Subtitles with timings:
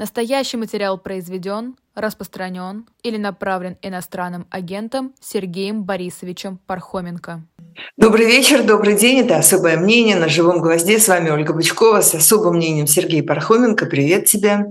[0.00, 7.46] Настоящий материал произведен, распространен или направлен иностранным агентом Сергеем Борисовичем Пархоменко.
[7.98, 9.18] Добрый вечер, добрый день.
[9.18, 10.98] Это «Особое мнение» на «Живом гвозде».
[10.98, 13.84] С вами Ольга Бычкова с особым мнением Сергей Пархоменко.
[13.84, 14.68] Привет тебе.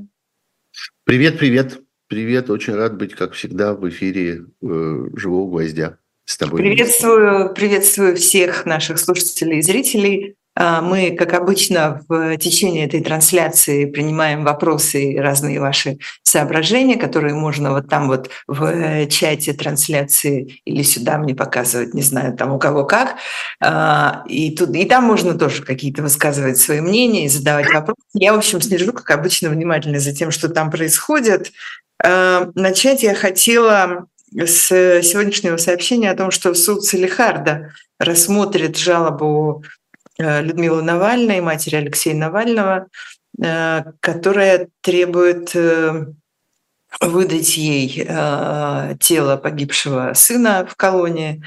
[1.04, 1.80] Привет, привет.
[2.08, 6.60] Привет, очень рад быть, как всегда, в эфире э, «Живого гвоздя» с тобой.
[6.60, 10.38] Приветствую, приветствую всех наших слушателей и зрителей.
[10.56, 17.34] А, мы, как обычно, в течение этой трансляции принимаем вопросы и разные ваши соображения, которые
[17.34, 22.60] можно вот там вот в чате трансляции или сюда мне показывать, не знаю, там у
[22.60, 23.16] кого как.
[23.62, 28.02] А, и, тут, и там можно тоже какие-то высказывать свои мнения и задавать вопросы.
[28.14, 31.52] Я, в общем, слежу, как обычно, внимательно за тем, что там происходит.
[32.04, 39.64] А, начать я хотела с сегодняшнего сообщения о том, что суд Салихарда рассмотрит жалобу
[40.20, 42.88] Людмилы Навальной, матери Алексея Навального,
[43.42, 46.08] э, которая требует э,
[47.02, 48.04] выдать ей
[49.00, 51.44] тело погибшего сына в колонии.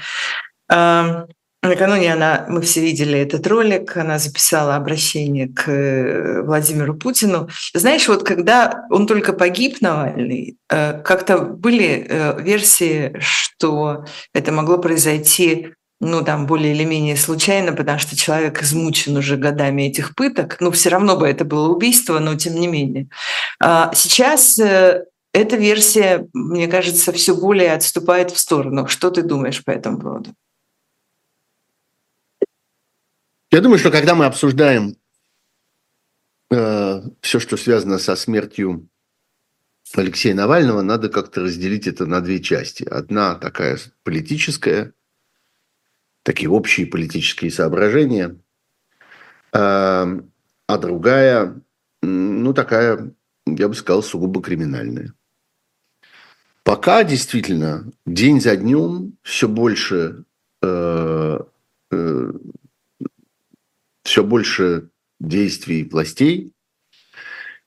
[0.69, 7.49] Накануне она, мы все видели этот ролик, она записала обращение к Владимиру Путину.
[7.73, 16.23] Знаешь, вот когда он только погиб, Навальный, как-то были версии, что это могло произойти ну,
[16.23, 20.57] там, более или менее случайно, потому что человек измучен уже годами этих пыток.
[20.59, 23.07] Ну, все равно бы это было убийство, но тем не менее.
[23.59, 28.87] А сейчас э, эта версия, мне кажется, все более отступает в сторону.
[28.87, 30.33] Что ты думаешь по этому поводу?
[33.51, 34.97] Я думаю, что когда мы обсуждаем
[36.51, 38.89] э, все, что связано со смертью
[39.95, 42.83] Алексея Навального, надо как-то разделить это на две части.
[42.83, 44.91] Одна такая политическая–
[46.23, 48.35] такие общие политические соображения,
[49.51, 50.07] а,
[50.67, 51.61] а другая,
[52.01, 53.13] ну, такая,
[53.45, 55.13] я бы сказал, сугубо криминальная.
[56.63, 60.23] Пока действительно день за днем все больше,
[60.61, 61.39] э,
[61.91, 62.33] э,
[64.03, 66.53] все больше действий властей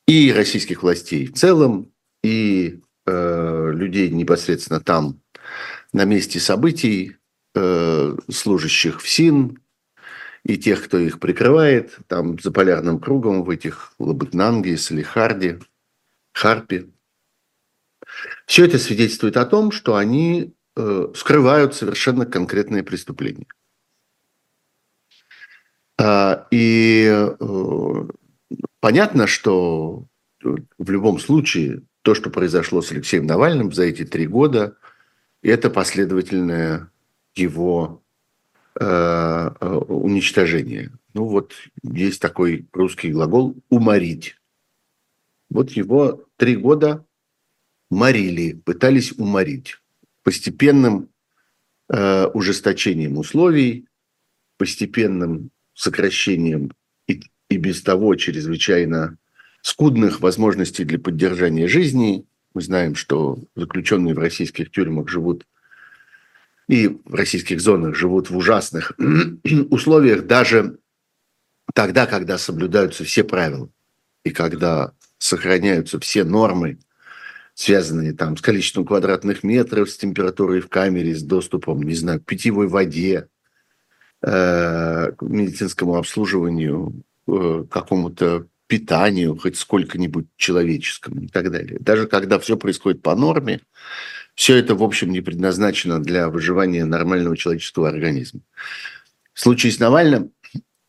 [0.07, 1.93] и российских властей в целом,
[2.23, 5.21] и э, людей непосредственно там
[5.93, 7.17] на месте событий
[7.59, 9.59] Э, служащих в СИН
[10.45, 15.61] и тех, кто их прикрывает, там за полярным кругом в этих Лабытнанге, Салихарде,
[16.35, 16.91] Харпе.
[18.45, 23.47] Все это свидетельствует о том, что они э, скрывают совершенно конкретные преступления.
[25.99, 28.07] А, и э,
[28.81, 30.05] понятно, что
[30.43, 34.77] в любом случае то, что произошло с Алексеем Навальным за эти три года,
[35.41, 36.91] это последовательная
[37.39, 38.03] его
[38.79, 40.93] э, э, уничтожения.
[41.15, 44.37] Ну вот есть такой русский глагол «уморить».
[45.49, 47.07] Вот его три года
[47.91, 49.79] морили, пытались уморить.
[50.23, 51.09] Постепенным
[51.89, 53.87] э, ужесточением условий,
[54.57, 56.73] постепенным сокращением
[57.07, 59.19] и, и без того чрезвычайно
[59.63, 62.27] скудных возможностей для поддержания жизни.
[62.55, 65.45] Мы знаем, что заключенные в российских тюрьмах живут
[66.69, 68.93] и в российских зонах живут в ужасных
[69.71, 70.79] условиях даже
[71.75, 73.69] тогда, когда соблюдаются все правила
[74.25, 76.79] и когда сохраняются все нормы,
[77.55, 82.27] связанные там с количеством квадратных метров, с температурой в камере, с доступом, не знаю, к
[82.27, 83.29] питьевой воде,
[84.23, 91.79] э, к медицинскому обслуживанию, э, какому-то питанию, хоть сколько-нибудь человеческому и так далее.
[91.81, 93.61] Даже когда все происходит по норме,
[94.37, 98.43] все это, в общем, не предназначено для выживания нормального человеческого организма.
[99.33, 100.31] В случае с Навальным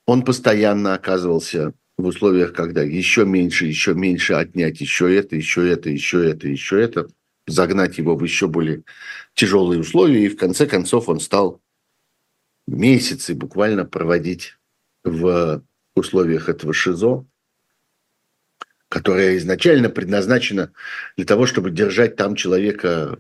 [0.05, 5.89] он постоянно оказывался в условиях, когда еще меньше, еще меньше отнять еще это, еще это,
[5.89, 7.07] еще это, еще это,
[7.47, 8.83] загнать его в еще более
[9.33, 10.25] тяжелые условия.
[10.25, 11.61] И в конце концов он стал
[12.67, 14.57] месяцы буквально проводить
[15.05, 15.63] в
[15.95, 17.25] условиях этого ШИЗО,
[18.89, 20.73] которое изначально предназначено
[21.15, 23.19] для того, чтобы держать там человека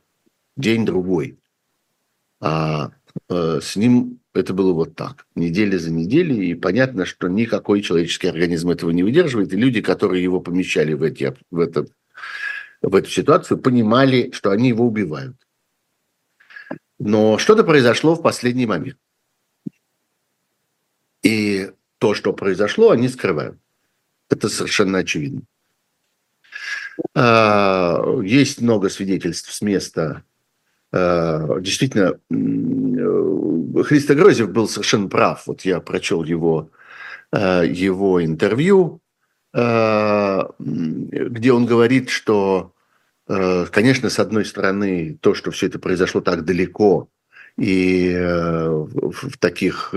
[0.57, 1.39] день-другой.
[2.39, 2.91] А
[3.29, 8.27] э, с ним это было вот так, неделя за неделей, и понятно, что никакой человеческий
[8.27, 11.87] организм этого не выдерживает, и люди, которые его помещали в, эти, в, это,
[12.81, 15.35] в эту ситуацию, понимали, что они его убивают.
[16.99, 18.97] Но что-то произошло в последний момент.
[21.23, 23.59] И то, что произошло, они скрывают.
[24.29, 25.41] Это совершенно очевидно.
[27.13, 30.23] А, есть много свидетельств с места
[30.91, 35.43] действительно, э, Христо Грозев был совершенно прав.
[35.45, 36.69] Вот я прочел его,
[37.31, 39.01] э, его интервью,
[39.53, 39.63] где
[41.51, 42.73] он говорит, что,
[43.25, 47.09] конечно, с одной стороны, то, что все это произошло так далеко
[47.57, 49.95] и в таких,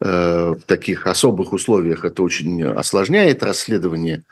[0.00, 4.24] в таких особых условиях это очень осложняет расследование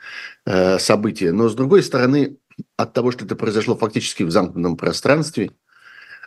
[0.77, 2.37] события, но с другой стороны,
[2.77, 5.51] от того, что это произошло фактически в замкнутом пространстве,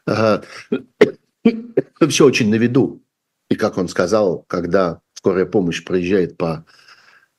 [2.08, 3.02] все очень на виду.
[3.48, 6.64] И как он сказал, когда скорая помощь проезжает по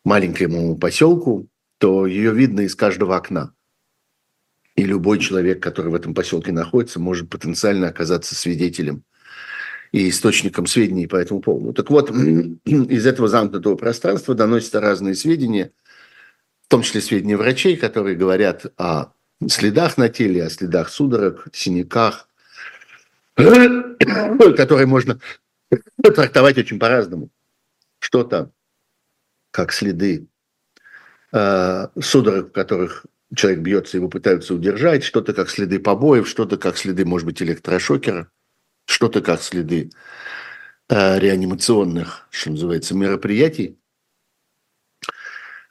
[0.03, 1.47] маленькому поселку,
[1.77, 3.53] то ее видно из каждого окна.
[4.75, 9.03] И любой человек, который в этом поселке находится, может потенциально оказаться свидетелем
[9.91, 11.73] и источником сведений по этому поводу.
[11.73, 15.71] Так вот, из этого замкнутого пространства доносятся разные сведения,
[16.63, 19.13] в том числе сведения врачей, которые говорят о
[19.47, 22.26] следах на теле, о следах судорог, синяках,
[24.57, 25.19] которые можно
[26.03, 27.29] трактовать очень по-разному.
[27.99, 28.51] Что-то
[29.51, 30.27] как следы.
[31.31, 33.05] Э, судорог, в которых
[33.35, 38.31] человек бьется, его пытаются удержать, что-то как следы побоев, что-то как следы, может быть, электрошокера,
[38.85, 39.91] что-то как следы
[40.89, 43.77] э, реанимационных, что называется, мероприятий.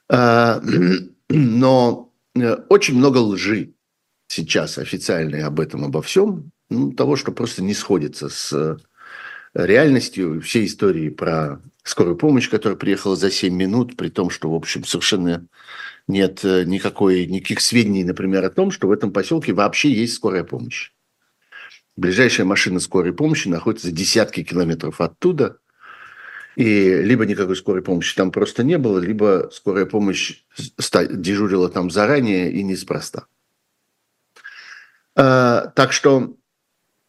[0.09, 0.61] Э,
[1.29, 3.73] но э, очень много лжи
[4.27, 8.79] сейчас официальной об этом, обо всем, ну, того, что просто не сходится с
[9.53, 14.55] реальностью всей истории про скорую помощь, которая приехала за 7 минут, при том, что, в
[14.55, 15.47] общем, совершенно
[16.07, 20.43] нет э, никакой, никаких сведений, например, о том, что в этом поселке вообще есть скорая
[20.43, 20.91] помощь.
[21.95, 25.57] Ближайшая машина скорой помощи находится за десятки километров оттуда,
[26.55, 30.43] и либо никакой скорой помощи там просто не было, либо скорая помощь
[31.11, 33.27] дежурила там заранее и неспроста.
[35.15, 36.35] А, так что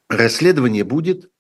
[0.09, 1.31] расследование будет,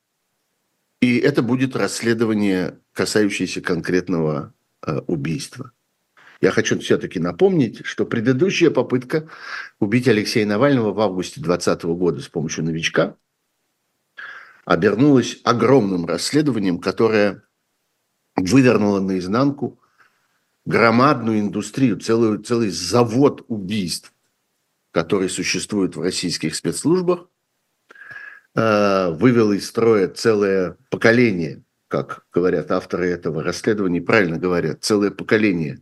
[1.00, 4.54] и это будет расследование, касающееся конкретного
[4.86, 5.72] э, убийства.
[6.40, 9.28] Я хочу все-таки напомнить, что предыдущая попытка
[9.80, 13.16] убить Алексея Навального в августе 2020 года с помощью новичка
[14.64, 17.42] обернулась огромным расследованием, которое
[18.36, 19.80] вывернуло наизнанку
[20.64, 24.12] громадную индустрию, целую, целый завод убийств,
[24.92, 27.28] который существует в российских спецслужбах–
[28.60, 35.78] Э, вывело из строя целое поколение, как говорят авторы этого расследования, правильно говорят, целое поколение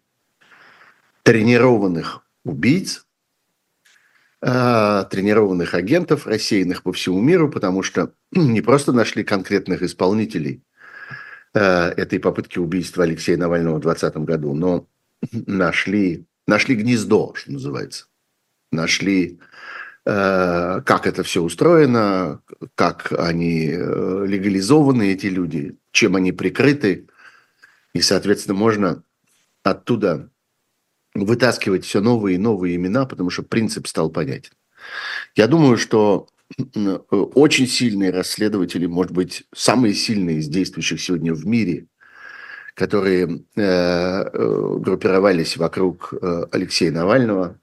[1.22, 3.06] тренированных убийц,
[4.42, 10.62] э, тренированных агентов, рассеянных по всему миру, потому что не просто нашли конкретных исполнителей
[11.54, 14.86] э, этой попытки убийства Алексея Навального в 2020 году, но
[15.32, 18.08] нашли, нашли гнездо, что называется.
[18.70, 19.40] Нашли
[20.06, 22.40] как это все устроено,
[22.76, 27.08] как они э, легализованы, эти люди, чем они прикрыты.
[27.92, 29.02] И, соответственно, можно
[29.64, 30.30] оттуда
[31.12, 34.52] вытаскивать все новые и новые имена, потому что принцип стал понятен.
[35.34, 36.28] Я думаю, что
[37.10, 41.86] очень сильные расследователи, может быть, самые сильные из действующих сегодня в мире,
[42.74, 46.14] которые э, группировались вокруг
[46.52, 47.58] Алексея Навального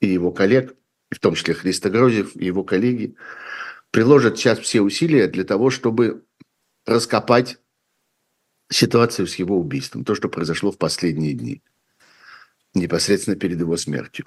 [0.00, 0.74] и его коллег–
[1.10, 3.14] в том числе Христо Грозев и его коллеги,
[3.90, 6.24] приложат сейчас все усилия для того, чтобы
[6.84, 7.58] раскопать
[8.68, 11.62] ситуацию с его убийством, то, что произошло в последние дни,
[12.74, 14.26] непосредственно перед его смертью.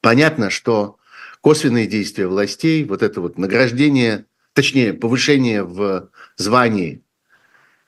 [0.00, 0.98] Понятно, что
[1.40, 7.04] косвенные действия властей, вот это вот награждение, точнее, повышение в звании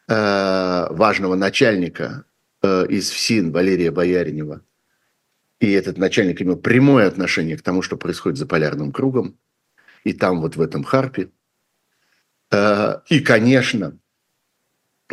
[0.06, 2.24] э, важного начальника
[2.62, 4.62] э, из ФСИН Валерия Бояринева–
[5.62, 9.38] и этот начальник имел прямое отношение к тому, что происходит за полярным кругом,
[10.02, 11.30] и там вот в этом харпе.
[12.50, 13.96] Э, и, конечно,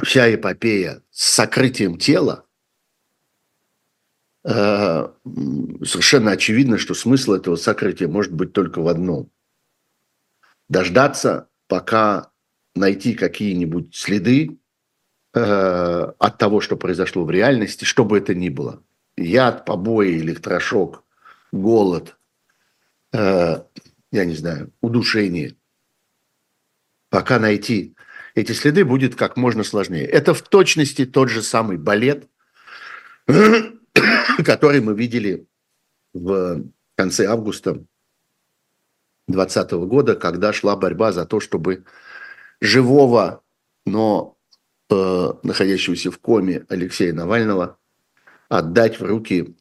[0.01, 2.46] вся эпопея с сокрытием тела,
[4.44, 5.10] э,
[5.84, 9.29] совершенно очевидно, что смысл этого сокрытия может быть только в одном.
[10.68, 12.32] Дождаться, пока
[12.74, 14.58] найти какие-нибудь следы
[15.36, 15.41] э,
[16.18, 18.82] от того, что произошло в реальности, что бы это ни было–
[19.20, 21.04] яд, побои, электрошок,
[21.52, 22.18] голод,
[23.12, 23.62] э,
[24.12, 25.56] я не знаю, удушение.
[27.10, 27.96] Пока найти
[28.36, 30.06] эти следы будет как можно сложнее.
[30.06, 32.28] Это в точности тот же самый балет,
[34.46, 35.48] который мы видели
[36.14, 36.64] в
[36.96, 37.84] конце августа
[39.28, 41.86] 2020 года, когда шла борьба за то, чтобы
[42.62, 43.44] живого,
[43.86, 44.38] но
[44.90, 47.78] э, находящегося в коме Алексея Навального
[48.50, 49.56] отдать в руки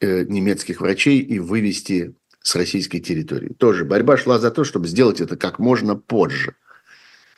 [0.00, 3.54] э, немецких врачей и вывести с российской территории.
[3.54, 6.56] Тоже борьба шла за то, чтобы сделать это как можно позже.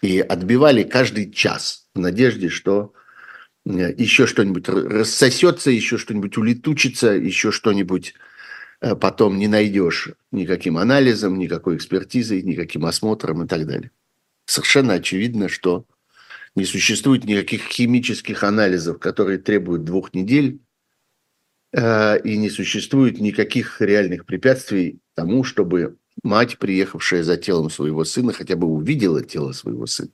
[0.03, 2.93] И отбивали каждый час в надежде, что
[3.65, 8.15] еще что-нибудь рассосется, еще что-нибудь улетучится, еще что-нибудь
[8.81, 13.91] э, потом не найдешь никаким анализом, никакой экспертизой, никаким осмотром и так далее.
[14.45, 15.87] Совершенно очевидно, что
[16.55, 20.66] не существует никаких химических анализов, которые требуют двух недель, э,
[21.75, 28.57] и не существует никаких реальных препятствий тому, чтобы мать, приехавшая за телом своего сына, хотя
[28.57, 30.11] бы увидела тело своего сына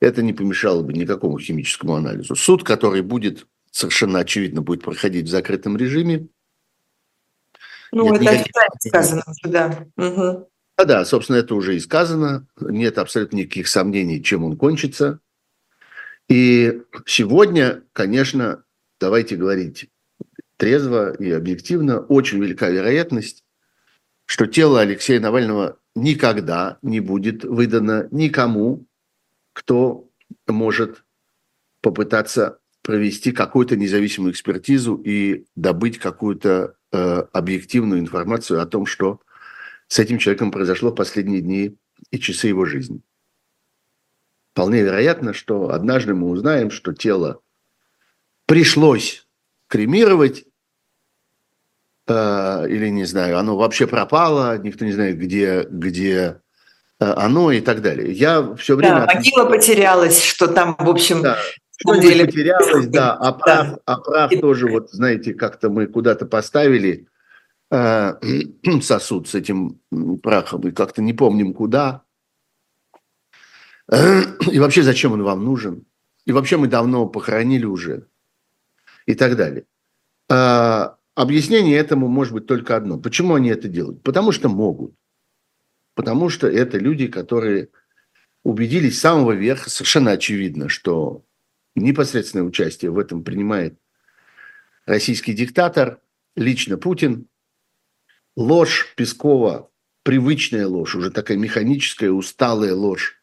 [0.00, 2.34] это не помешало бы никакому химическому анализу.
[2.36, 6.28] Суд, который будет, совершенно очевидно, будет проходить в закрытом режиме.
[7.92, 8.52] Ну, Нет, это никаких...
[8.78, 9.86] сказано уже, да.
[9.96, 10.50] Угу.
[10.76, 12.46] А да, собственно, это уже и сказано.
[12.60, 15.20] Нет абсолютно никаких сомнений, чем он кончится.
[16.28, 18.64] И сегодня, конечно,
[19.00, 19.90] давайте говорить
[20.56, 23.44] трезво и объективно, очень велика вероятность,
[24.24, 28.86] что тело Алексея Навального никогда не будет выдано никому,
[29.52, 30.08] кто
[30.46, 31.04] может
[31.80, 36.98] попытаться провести какую-то независимую экспертизу и добыть какую-то э,
[37.32, 39.20] объективную информацию о том, что
[39.88, 41.76] с этим человеком произошло в последние дни
[42.10, 43.00] и часы его жизни.
[44.52, 47.40] Вполне вероятно, что однажды мы узнаем, что тело
[48.46, 49.26] пришлось
[49.68, 50.44] кремировать,
[52.06, 56.40] э, или не знаю, оно вообще пропало, никто не знает, где, где
[56.98, 58.12] Э, оно и так далее.
[58.12, 59.06] Я все время...
[59.06, 61.22] Да, могила потерялась, что там, в общем...
[61.22, 61.38] Да.
[61.78, 62.24] Что деле...
[62.24, 63.80] потерялось, да, а прав, да.
[63.84, 67.06] а прав тоже, вот знаете, как-то мы куда-то поставили
[67.70, 68.14] э,
[68.80, 69.78] сосуд с этим
[70.22, 72.02] прахом и как-то не помним куда.
[74.50, 75.84] И вообще, зачем он вам нужен?
[76.24, 78.06] И вообще мы давно похоронили уже.
[79.06, 79.64] И так далее.
[80.28, 82.98] А, объяснение этому может быть только одно.
[82.98, 84.02] Почему они это делают?
[84.02, 84.94] Потому что могут.
[85.94, 87.70] Потому что это люди, которые
[88.42, 91.24] убедились с самого верха, совершенно очевидно, что
[91.74, 93.78] непосредственное участие в этом принимает
[94.84, 96.00] российский диктатор,
[96.34, 97.28] лично Путин.
[98.36, 99.70] Ложь Пескова,
[100.02, 103.20] привычная ложь, уже такая механическая, усталая ложь,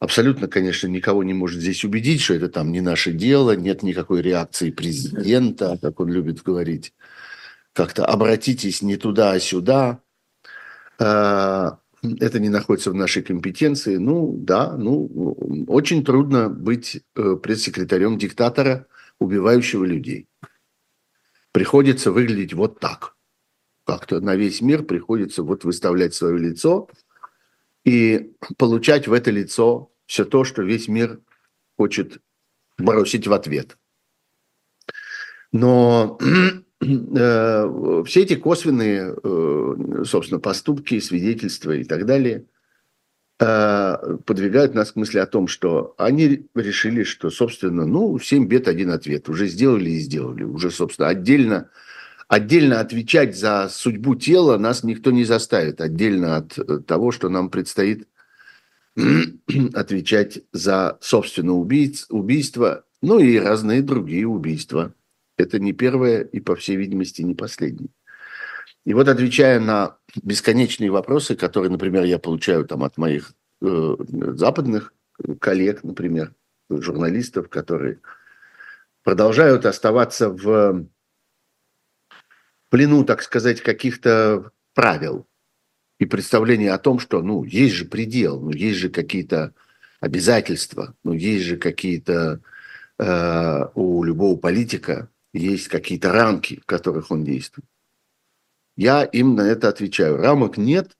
[0.00, 4.22] абсолютно, конечно, никого не может здесь убедить, что это там не наше дело, нет никакой
[4.22, 6.92] реакции президента, как он любит говорить.
[7.72, 10.00] Как-то обратитесь не туда, а сюда.
[10.98, 13.96] А, это не находится в нашей компетенции.
[13.96, 18.86] Ну, да, ну, очень трудно быть э, пресс-секретарем диктатора,
[19.18, 20.26] убивающего людей.
[21.52, 23.16] Приходится выглядеть вот так.
[23.84, 26.88] Как-то на весь мир приходится вот выставлять свое лицо
[27.84, 31.20] и получать в это лицо все то, что весь мир
[31.78, 32.20] хочет
[32.78, 33.78] бросить в ответ.
[35.52, 36.18] Но
[36.82, 42.46] Э, все эти косвенные, э, собственно, поступки, свидетельства и так далее
[43.38, 48.66] э, подвигают нас к мысли о том, что они решили, что, собственно, ну, семь бед,
[48.66, 49.28] один ответ.
[49.28, 50.44] Уже сделали и сделали.
[50.44, 51.68] Уже, собственно, отдельно,
[52.28, 55.82] отдельно отвечать за судьбу тела нас никто не заставит.
[55.82, 58.08] Отдельно от того, что нам предстоит
[59.74, 64.94] отвечать за, собственно, убийц, убийство, ну и разные другие убийства–
[65.36, 67.90] это не первое и, по всей видимости, не последнее.
[68.84, 73.32] И вот отвечая на бесконечные вопросы, которые, например, я получаю там от моих
[73.62, 73.96] э,
[74.34, 74.94] западных
[75.38, 76.34] коллег, например,
[76.70, 78.00] журналистов, которые
[79.02, 80.86] продолжают оставаться в
[82.70, 85.26] плену, так сказать, каких-то правил
[86.00, 89.54] и представления о том, что, ну, есть же предел, ну, есть же какие-то
[90.00, 92.40] обязательства, ну, есть же какие-то
[92.98, 97.68] э, у любого политика есть какие-то рамки, в которых он действует.
[98.76, 100.16] Я им на это отвечаю.
[100.16, 100.96] Рамок нет,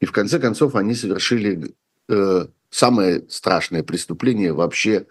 [0.00, 1.76] и в конце концов они совершили
[2.08, 5.06] э, самое страшное преступление вообще,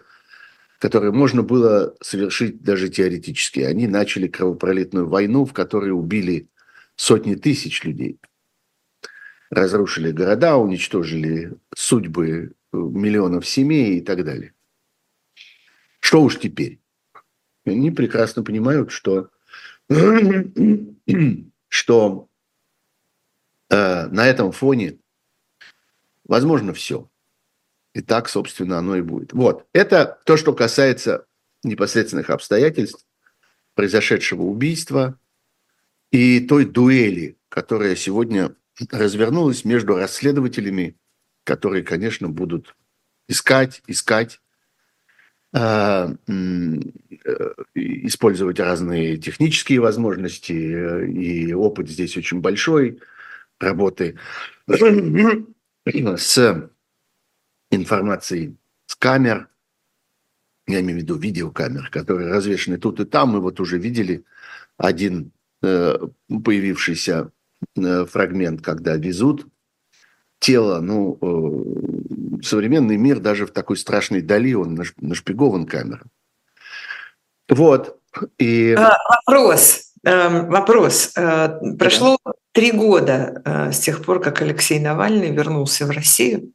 [0.78, 3.60] которое можно было совершить даже теоретически.
[3.60, 6.50] Они начали кровопролитную войну, в которой убили
[6.96, 8.20] сотни тысяч людей.
[9.50, 14.54] Разрушили города, уничтожили судьбы э, миллионов семей и так далее.
[16.00, 16.80] Что уж теперь?
[17.64, 19.30] Они прекрасно понимают, что,
[21.68, 22.28] что
[23.70, 24.98] э, на этом фоне
[26.24, 27.08] возможно все.
[27.94, 29.32] И так, собственно, оно и будет.
[29.32, 29.66] Вот.
[29.72, 31.26] Это то, что касается
[31.62, 33.06] непосредственных обстоятельств
[33.74, 35.18] произошедшего убийства
[36.10, 38.54] и той дуэли, которая сегодня
[38.90, 40.96] развернулась между расследователями,
[41.44, 42.76] которые, конечно, будут
[43.28, 44.40] искать, искать
[45.52, 46.32] а, э,
[47.74, 53.00] использовать разные технические возможности, э, и опыт здесь очень большой
[53.58, 54.18] работы
[54.66, 56.70] с
[57.70, 58.56] информацией
[58.86, 59.48] с камер,
[60.66, 63.30] я имею в виду видеокамер, которые развешены тут и там.
[63.30, 64.24] Мы вот уже видели
[64.76, 65.96] один э,
[66.28, 67.30] появившийся
[68.06, 69.46] фрагмент, когда везут
[70.38, 70.80] тело.
[70.80, 76.08] Ну, э, современный мир даже в такой страшной дали, он нашпигован камерой.
[77.48, 77.98] Вот.
[78.38, 78.74] И...
[78.74, 79.92] А, вопрос.
[80.04, 81.12] Эм, вопрос.
[81.16, 82.18] Э, прошло
[82.52, 86.52] три года э, с тех пор, как Алексей Навальный вернулся в Россию.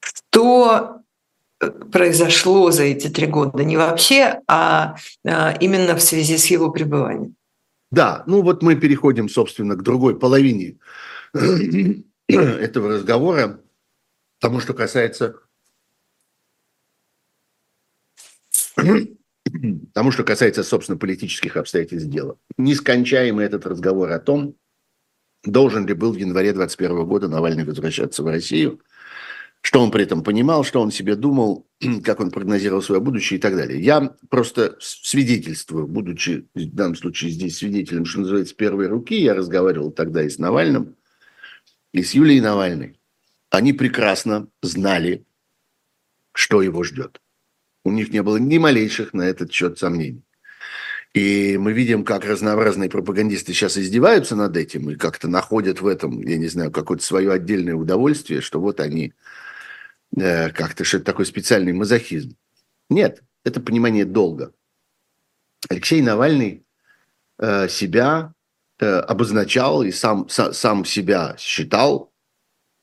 [0.00, 1.00] Что
[1.92, 3.64] произошло за эти три года?
[3.64, 7.34] Не вообще, а именно в связи с его пребыванием.
[7.90, 10.78] Да, ну вот мы переходим, собственно, к другой половине
[12.28, 13.60] этого разговора,
[14.38, 15.40] тому, что касается
[19.94, 22.38] тому, что касается, собственно, политических обстоятельств дела.
[22.58, 24.54] Нескончаемый этот разговор о том,
[25.42, 28.80] должен ли был в январе 2021 года Навальный возвращаться в Россию–
[29.68, 31.66] что он при этом понимал, что он себе думал,
[32.02, 33.78] как он прогнозировал свое будущее и так далее.
[33.78, 39.90] Я просто свидетельствую, будучи в данном случае здесь свидетелем, что называется, первой руки, я разговаривал
[39.90, 40.96] тогда и с Навальным,
[41.92, 42.98] и с Юлией Навальной.
[43.50, 45.26] Они прекрасно знали,
[46.32, 47.20] что его ждет.
[47.84, 50.22] У них не было ни малейших на этот счет сомнений.
[51.12, 56.22] И мы видим, как разнообразные пропагандисты сейчас издеваются над этим и как-то находят в этом,
[56.22, 59.12] я не знаю, какое-то свое отдельное удовольствие, что вот они
[60.16, 62.36] Э, как-то, что это такой специальный мазохизм.
[62.88, 64.52] Нет, это понимание долга.
[65.68, 66.64] Алексей Навальный
[67.38, 68.32] э, себя
[68.78, 72.12] э, обозначал и сам, сам, сам себя считал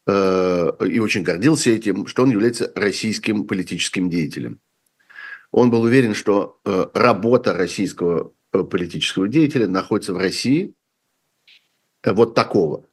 [0.06, 4.60] э, и очень гордился этим, что он является российским политическим деятелем.
[5.52, 10.74] Он был уверен, что э, работа российского э, политического деятеля находится в России
[12.04, 12.86] э, вот такого,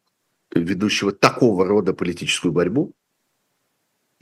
[0.54, 2.94] ведущего такого рода политическую борьбу,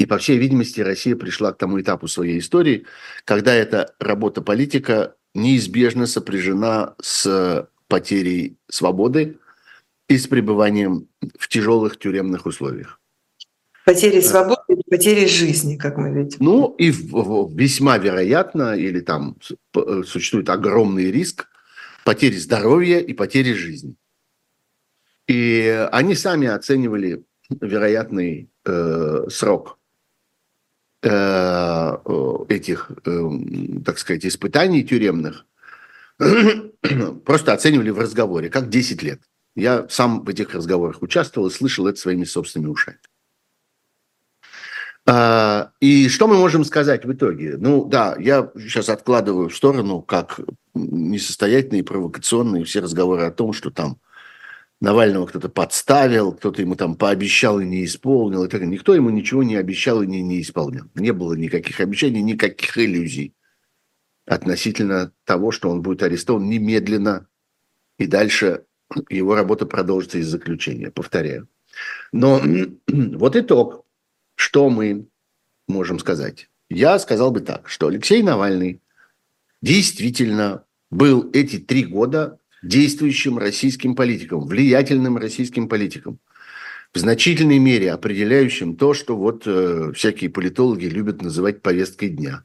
[0.01, 2.87] и, по всей видимости, Россия пришла к тому этапу своей истории,
[3.27, 9.37] когда эта работа политика неизбежно сопряжена с потерей свободы
[10.09, 11.07] и с пребыванием
[11.39, 12.99] в тяжелых тюремных условиях.
[13.85, 16.39] Потери свободы и потери жизни, как мы видим.
[16.41, 19.37] Ну, и весьма вероятно, или там
[20.07, 21.47] существует огромный риск
[22.07, 23.97] потери здоровья и потери жизни.
[25.29, 29.77] И они сами оценивали вероятный э, срок
[31.03, 31.97] Э,
[32.51, 35.47] этих, эм, так сказать, испытаний тюремных
[37.25, 39.23] просто оценивали в разговоре, как 10 лет.
[39.57, 42.99] Я сам в этих разговорах участвовал и слышал это своими собственными ушами.
[45.07, 47.57] А, и что мы можем сказать в итоге?
[47.57, 50.41] Ну да, я сейчас откладываю в сторону как
[50.75, 53.97] несостоятельные, провокационные все разговоры о том, что там
[54.81, 58.45] Навального кто-то подставил, кто-то ему там пообещал и не исполнил.
[58.45, 58.63] И так.
[58.63, 60.87] Никто ему ничего не обещал и не, не исполнил.
[60.95, 63.35] Не было никаких обещаний, никаких иллюзий
[64.27, 67.27] относительно того, что он будет арестован немедленно,
[67.99, 68.65] и дальше
[69.09, 71.49] его работа продолжится из заключения, повторяю.
[72.13, 72.41] Но
[72.87, 73.85] вот итог,
[74.37, 75.09] что мы
[75.69, 76.49] можем сказать.
[76.69, 78.81] Я сказал бы так, что Алексей Навальный
[79.61, 86.19] действительно был эти три года действующим российским политикам, влиятельным российским политикам,
[86.93, 92.45] в значительной мере определяющим то, что вот э, всякие политологи любят называть повесткой дня.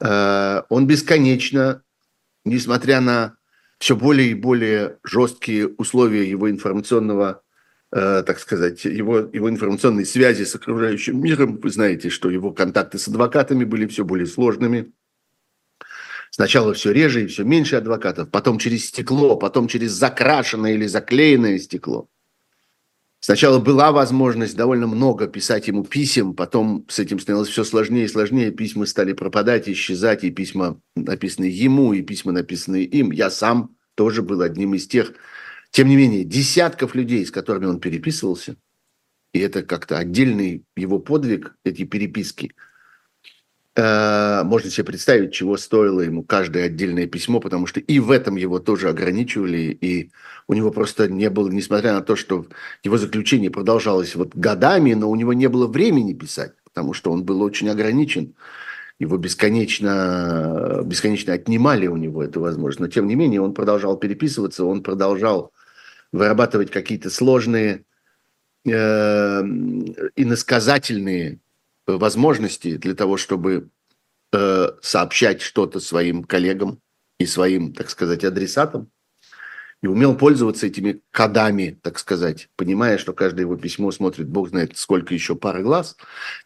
[0.00, 1.82] Э, он бесконечно,
[2.44, 3.36] несмотря на
[3.78, 7.42] все более и более жесткие условия его информационного,
[7.90, 12.98] э, так сказать, его, его информационной связи с окружающим миром, вы знаете, что его контакты
[12.98, 14.92] с адвокатами были все более сложными,
[16.34, 21.58] Сначала все реже и все меньше адвокатов, потом через стекло, потом через закрашенное или заклеенное
[21.58, 22.08] стекло.
[23.20, 28.08] Сначала была возможность довольно много писать ему писем, потом с этим становилось все сложнее и
[28.08, 28.50] сложнее.
[28.50, 33.12] Письма стали пропадать, исчезать, и письма, написанные ему, и письма, написанные им.
[33.12, 35.12] Я сам тоже был одним из тех,
[35.70, 38.56] тем не менее, десятков людей, с которыми он переписывался,
[39.34, 42.52] и это как-то отдельный его подвиг, эти переписки–
[43.74, 48.58] можно себе представить, чего стоило ему каждое отдельное письмо, потому что и в этом его
[48.58, 50.10] тоже ограничивали, и
[50.46, 52.46] у него просто не было, несмотря на то, что
[52.84, 57.24] его заключение продолжалось вот годами, но у него не было времени писать, потому что он
[57.24, 58.34] был очень ограничен.
[58.98, 62.80] Его бесконечно, бесконечно отнимали у него эту возможность.
[62.80, 65.52] Но тем не менее он продолжал переписываться, он продолжал
[66.12, 67.84] вырабатывать какие-то сложные
[68.66, 69.40] э,
[70.14, 71.40] иносказательные
[71.86, 73.70] возможности для того, чтобы
[74.32, 76.80] э, сообщать что-то своим коллегам
[77.18, 78.90] и своим, так сказать, адресатам.
[79.82, 84.76] и умел пользоваться этими кодами, так сказать, понимая, что каждое его письмо смотрит, бог знает,
[84.76, 85.96] сколько еще пары глаз.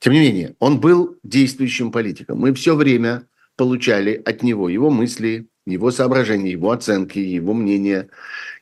[0.01, 2.38] Тем не менее, он был действующим политиком.
[2.38, 8.09] Мы все время получали от него его мысли, его соображения, его оценки, его мнения,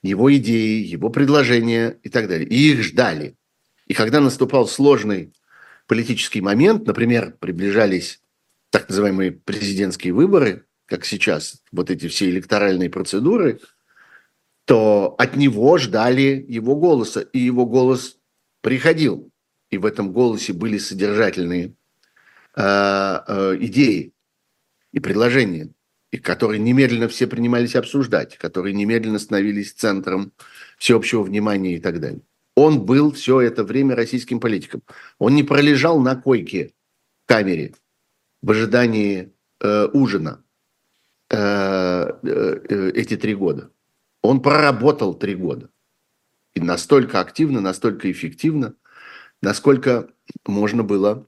[0.03, 2.49] его идеи, его предложения и так далее.
[2.49, 3.37] И их ждали.
[3.87, 5.33] И когда наступал сложный
[5.87, 8.21] политический момент, например, приближались
[8.71, 13.61] так называемые президентские выборы, как сейчас, вот эти все электоральные процедуры–
[14.65, 18.19] то от него ждали его голоса, и его голос
[18.61, 19.31] приходил.
[19.71, 21.75] И в этом голосе были содержательные
[22.57, 24.13] э, э, идеи
[24.93, 25.71] и предложения,
[26.13, 30.33] и которые немедленно все принимались обсуждать, которые немедленно становились центром
[30.79, 32.23] всеобщего внимания и так далее.
[32.57, 34.83] Он был все это время российским политиком.
[35.19, 36.73] Он не пролежал на койке
[37.25, 37.75] в камере
[38.43, 40.45] в ожидании э, ужина
[41.31, 43.71] э, э, эти три года.
[44.23, 45.71] Он проработал три года.
[46.55, 48.75] И настолько активно, настолько эффективно,
[49.43, 50.09] насколько
[50.47, 51.27] можно было,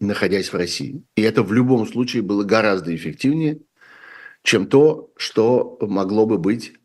[0.00, 1.02] находясь в России.
[1.16, 3.60] И это в любом случае было гораздо эффективнее,
[4.42, 6.76] чем то, что могло бы быть, э,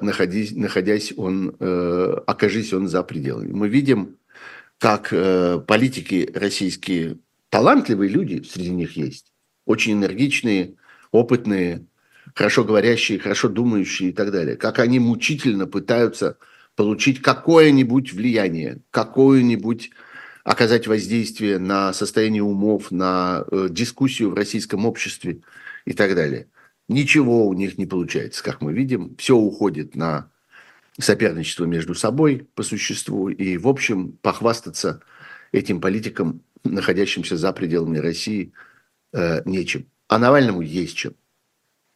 [0.00, 3.52] находясь, находясь он, э, окажись он за пределами.
[3.52, 4.16] Мы видим,
[4.78, 7.18] как э, политики российские,
[7.50, 9.32] талантливые люди среди них есть,
[9.66, 10.74] очень энергичные,
[11.10, 11.86] опытные,
[12.34, 16.38] хорошо говорящие, хорошо думающие и так далее, как они мучительно пытаются
[16.76, 19.90] получить какое-нибудь влияние, какое-нибудь
[20.44, 25.40] оказать воздействие на состояние умов, на э, дискуссию в российском обществе
[25.84, 26.48] и так далее.
[26.88, 29.14] Ничего у них не получается, как мы видим.
[29.16, 30.30] Все уходит на
[30.98, 33.28] соперничество между собой по существу.
[33.28, 35.02] И, в общем, похвастаться
[35.52, 38.52] этим политикам, находящимся за пределами России,
[39.12, 39.86] э, нечем.
[40.08, 41.14] А Навальному есть чем.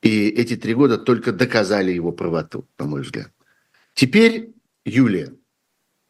[0.03, 3.31] И эти три года только доказали его правоту, на мой взгляд.
[3.95, 4.53] Теперь
[4.85, 5.33] Юлия.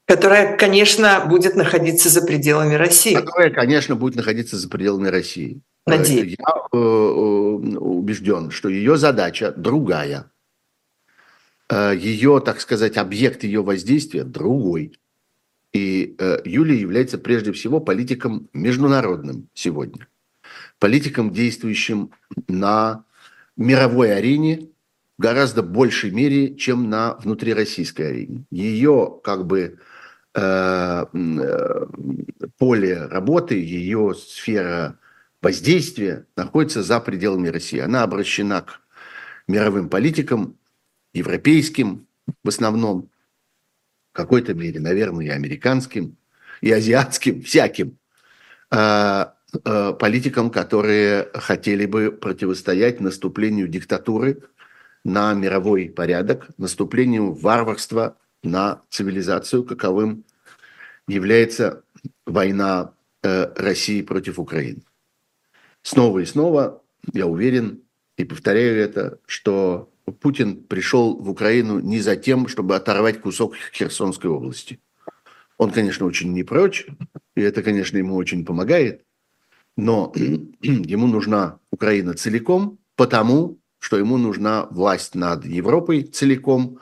[0.06, 3.14] Которая, конечно, будет находиться за пределами России.
[3.14, 5.60] Которая, конечно, будет находиться за пределами России.
[5.86, 6.36] Надеюсь.
[6.38, 10.30] Я э, э, убежден, что ее задача другая.
[11.68, 14.98] Э, ее, так сказать, объект ее воздействия другой.
[15.72, 20.06] И Юлия является прежде всего политиком международным сегодня.
[20.78, 22.10] Политиком, действующим
[22.46, 23.06] на
[23.56, 24.68] мировой арене
[25.18, 28.44] в гораздо большей мере, чем на внутрироссийской арене.
[28.50, 29.78] Ее как бы
[30.34, 31.86] э, э,
[32.58, 34.98] поле работы, ее сфера
[35.42, 37.78] воздействия находится за пределами России.
[37.78, 38.81] Она обращена к
[39.48, 40.57] мировым политикам,
[41.12, 42.07] европейским
[42.42, 43.11] в основном,
[44.12, 46.16] в какой-то мере, наверное, и американским,
[46.61, 47.98] и азиатским, всяким.
[48.70, 54.40] А, Э, политикам, которые хотели бы противостоять наступлению диктатуры
[55.05, 60.24] на мировой порядок, наступлению варварства на цивилизацию, каковым
[61.07, 61.83] является
[62.24, 64.81] война э, России против Украины.
[65.82, 67.82] Снова и снова я уверен
[68.16, 69.90] и повторяю это, что
[70.20, 74.80] Путин пришел в Украину не за тем, чтобы оторвать кусок Херсонской области.
[75.58, 76.86] Он, конечно, очень не прочь,
[77.36, 79.04] и это, конечно, ему очень помогает–
[79.76, 80.12] но
[80.62, 86.78] ему нужна Украина целиком, потому что ему нужна власть над Европой целиком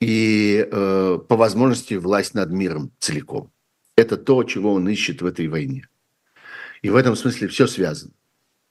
[0.00, 3.50] и э, по возможности власть над миром целиком.
[3.96, 5.88] Это то, чего он ищет в этой войне.
[6.82, 8.12] И в этом смысле все связано.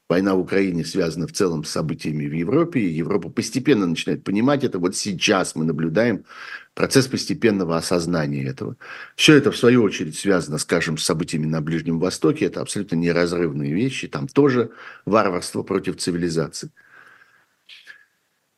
[0.10, 4.64] Война в Украине связана в целом с событиями в Европе, и Европа постепенно начинает понимать
[4.64, 4.80] это.
[4.80, 6.26] Вот сейчас мы наблюдаем
[6.74, 8.76] процесс постепенного осознания этого.
[9.16, 12.46] Все это, в свою очередь, связано, скажем, с событиями на Ближнем Востоке.
[12.46, 14.08] Это абсолютно неразрывные вещи.
[14.08, 14.72] Там тоже
[15.06, 16.72] варварство против цивилизации.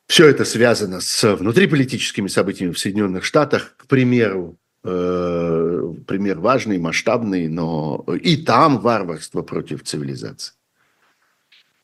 [0.06, 3.74] Все это связано с внутриполитическими событиями в Соединенных Штатах.
[3.76, 10.54] К примеру, э, пример важный, масштабный, но и там варварство против цивилизации.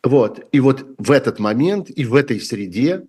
[0.02, 0.46] Вот.
[0.52, 3.06] И вот в этот момент и в этой среде,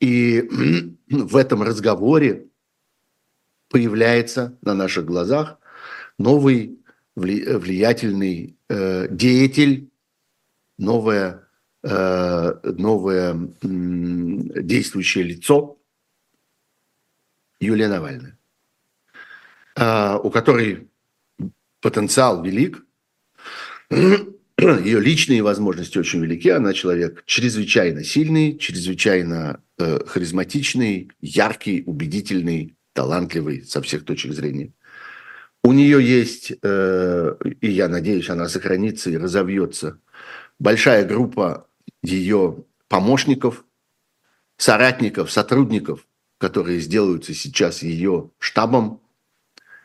[0.00, 0.42] и
[1.08, 2.48] в этом разговоре
[3.68, 5.58] появляется на наших глазах
[6.18, 6.78] новый
[7.14, 9.90] влиятельный э, деятель,
[10.78, 11.48] новое,
[11.82, 15.78] э, новое э, действующее лицо
[17.58, 18.38] Юлия Навальная,
[19.76, 20.88] э, у которой
[21.80, 22.84] потенциал велик,
[24.58, 26.48] ее личные возможности очень велики.
[26.48, 34.72] Она человек чрезвычайно сильный, чрезвычайно э, харизматичный, яркий, убедительный, талантливый со всех точек зрения.
[35.62, 40.00] У нее есть, э, и я надеюсь, она сохранится и разовьется,
[40.58, 41.68] большая группа
[42.02, 43.64] ее помощников,
[44.56, 46.06] соратников, сотрудников,
[46.38, 49.02] которые сделаются сейчас ее штабом,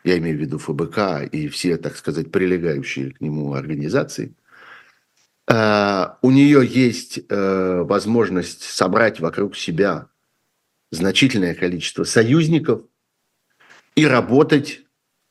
[0.04, 4.34] я имею в виду ФБК и все, так сказать, прилегающие к нему организации,
[6.22, 10.08] у нее есть э, возможность собрать вокруг себя
[10.90, 12.82] значительное количество союзников
[13.94, 14.82] и работать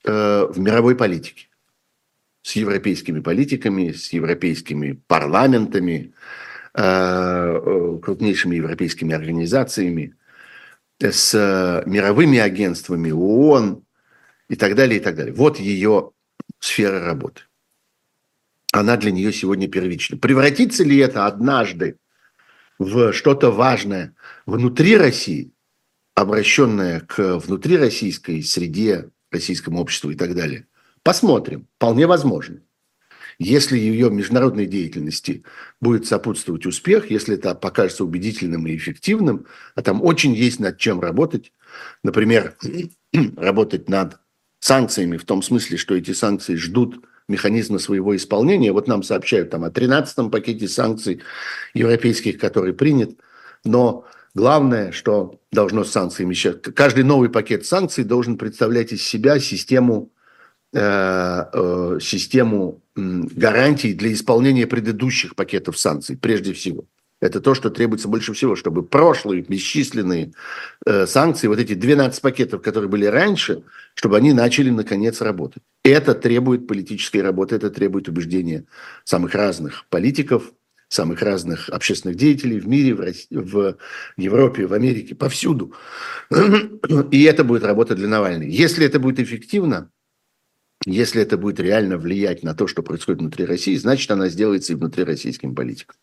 [0.04, 1.48] э, в мировой политике
[2.44, 6.14] с европейскими политиками, с европейскими парламентами,
[6.74, 10.16] крупнейшими европейскими организациями,
[11.00, 13.84] с мировыми агентствами ООН,
[14.52, 15.34] и так далее, и так далее.
[15.34, 16.12] Вот ее
[16.60, 17.44] сфера работы.
[18.72, 20.18] Она для нее сегодня первична.
[20.18, 21.98] Превратится ли это однажды
[22.80, 25.52] в что-то важное внутри России,
[26.16, 30.68] обращенное к внутрироссийской среде, российскому обществу и так далее?
[31.04, 31.68] Посмотрим.
[31.76, 32.62] Вполне возможно.
[33.40, 35.44] Если ее международной деятельности
[35.82, 41.02] будет сопутствовать успех, если это покажется убедительным и эффективным, а там очень есть над чем
[41.02, 41.52] работать,
[42.04, 42.56] например,
[43.36, 44.20] работать над
[44.60, 48.72] санкциями, в том смысле, что эти санкции ждут механизма своего исполнения.
[48.72, 51.22] Вот нам сообщают там о 13-м пакете санкций
[51.74, 53.12] европейских, который принят.
[53.64, 56.58] Но главное, что должно с санкциями сейчас...
[56.76, 60.12] Каждый новый пакет санкций должен представлять из себя систему,
[60.74, 66.86] э, э, систему гарантий для исполнения предыдущих пакетов санкций, прежде всего.
[67.22, 70.34] Это то, что требуется больше всего, чтобы прошлые бесчисленные
[70.86, 75.62] э, санкции, вот эти 12 пакетов, которые были раньше, чтобы они начали наконец работать.
[75.84, 78.66] Это требует политической работы, это требует убеждения
[79.04, 80.52] самых разных политиков,
[80.88, 83.78] самых разных общественных деятелей в мире, в, России, в
[84.18, 85.74] Европе, в Америке, повсюду.
[87.12, 88.50] И это будет работа для Навальной.
[88.50, 89.92] Если это будет эффективно,
[90.86, 94.76] если это будет реально влиять на то, что происходит внутри России, значит, она сделается и
[94.76, 95.96] внутри российским политикам.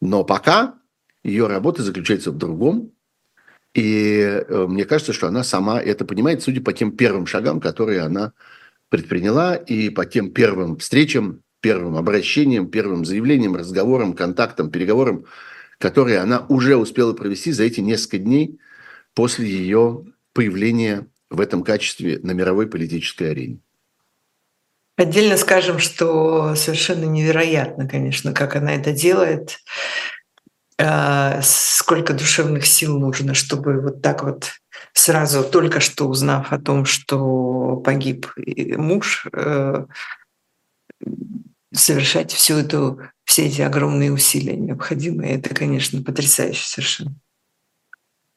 [0.00, 0.74] Но пока
[1.22, 2.92] ее работа заключается в другом.
[3.74, 8.00] И э, мне кажется, что она сама это понимает, судя по тем первым шагам, которые
[8.00, 8.32] она
[8.88, 15.26] предприняла, и по тем первым встречам, первым обращениям, первым заявлениям, разговорам, контактам, переговорам,
[15.78, 18.58] которые она уже успела провести за эти несколько дней
[19.14, 23.60] после ее появления в этом качестве на мировой политической арене.
[25.00, 29.56] Отдельно скажем, что совершенно невероятно, конечно, как она это делает.
[30.78, 34.50] А, сколько душевных сил нужно, чтобы вот так вот
[34.92, 38.26] сразу, только что узнав о том, что погиб
[38.76, 39.86] муж, э,
[41.72, 45.36] совершать всю эту, все эти огромные усилия необходимые.
[45.36, 47.14] Это, конечно, потрясающе совершенно.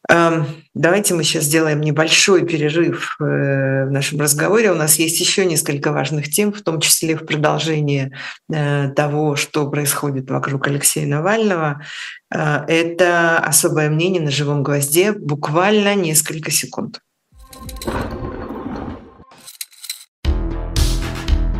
[0.10, 4.72] Давайте мы сейчас сделаем небольшой перерыв э, в нашем разговоре.
[4.72, 8.12] У нас есть еще несколько важных тем, в том числе в продолжение
[8.52, 11.84] э, того, что происходит вокруг Алексея Навального.
[12.34, 17.00] Э, это особое мнение на живом гвозде, буквально несколько секунд.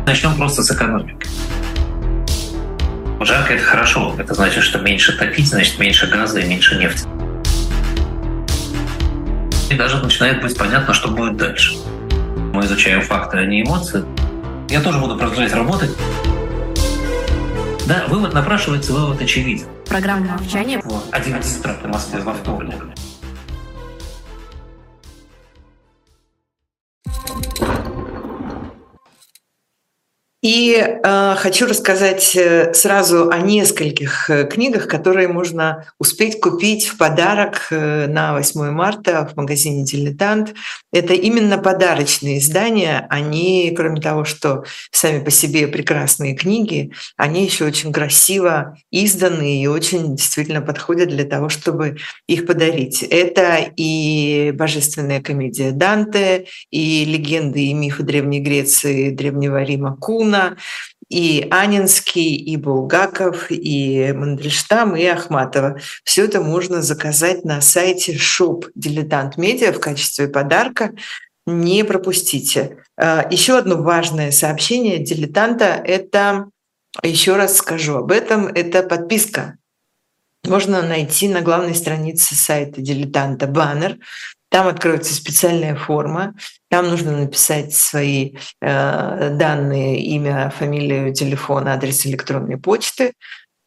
[0.06, 1.26] Начнем просто с экономики.
[3.20, 4.14] Жарко– это хорошо.
[4.18, 7.08] Это значит, что меньше топить, значит меньше газа и меньше нефти
[9.74, 11.74] и даже начинает быть понятно, что будет дальше.
[12.52, 14.04] Мы изучаем факты, а не эмоции.
[14.68, 15.90] Я тоже буду продолжать работать.
[17.86, 19.66] Да, вывод напрашивается, вывод очевиден.
[19.86, 20.80] Программа молчания.
[20.84, 22.76] Вот, 11 утра по Москве во вторник.
[30.44, 36.98] И э, хочу рассказать э, сразу о нескольких э, книгах, которые можно успеть купить в
[36.98, 40.52] подарок э, на 8 марта в магазине «Дилетант».
[40.92, 43.06] Это именно подарочные издания.
[43.08, 49.66] Они, кроме того, что сами по себе прекрасные книги, они еще очень красиво изданы и
[49.66, 51.96] очень действительно подходят для того, чтобы
[52.28, 53.02] их подарить.
[53.02, 60.56] Это и божественная комедия Данте, и легенды и мифы Древней Греции, Древнего Рима Куна, Муна,
[61.08, 65.78] и Анинский, и Булгаков, и Мандельштам, и Ахматова.
[66.02, 70.92] Все это можно заказать на сайте Shop Дилетант Медиа в качестве подарка.
[71.46, 72.78] Не пропустите.
[72.96, 76.46] А, еще одно важное сообщение дилетанта– это,
[77.02, 79.58] еще раз скажу об этом, это подписка
[80.46, 83.96] можно найти на главной странице сайта дилетанта баннер.
[84.54, 86.32] Там откроется специальная форма.
[86.70, 93.14] Там нужно написать свои э, данные, имя, фамилию, телефон, адрес электронной почты.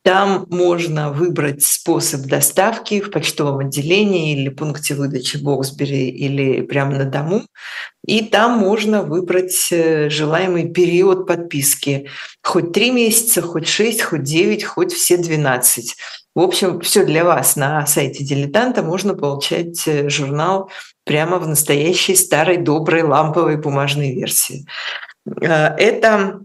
[0.06, 7.04] Там можно выбрать способ доставки в почтовом отделении или пункте выдачи Боксбери или прямо на
[7.04, 7.44] дому.
[8.06, 12.08] И там можно выбрать э, желаемый период подписки.
[12.42, 15.98] Хоть три месяца, хоть шесть, хоть девять, хоть все двенадцать.
[16.38, 18.84] В общем, все для вас на сайте «Дилетанта».
[18.84, 20.70] Можно получать э, журнал
[21.04, 24.68] прямо в настоящей старой доброй ламповой бумажной версии.
[25.42, 26.42] Э, это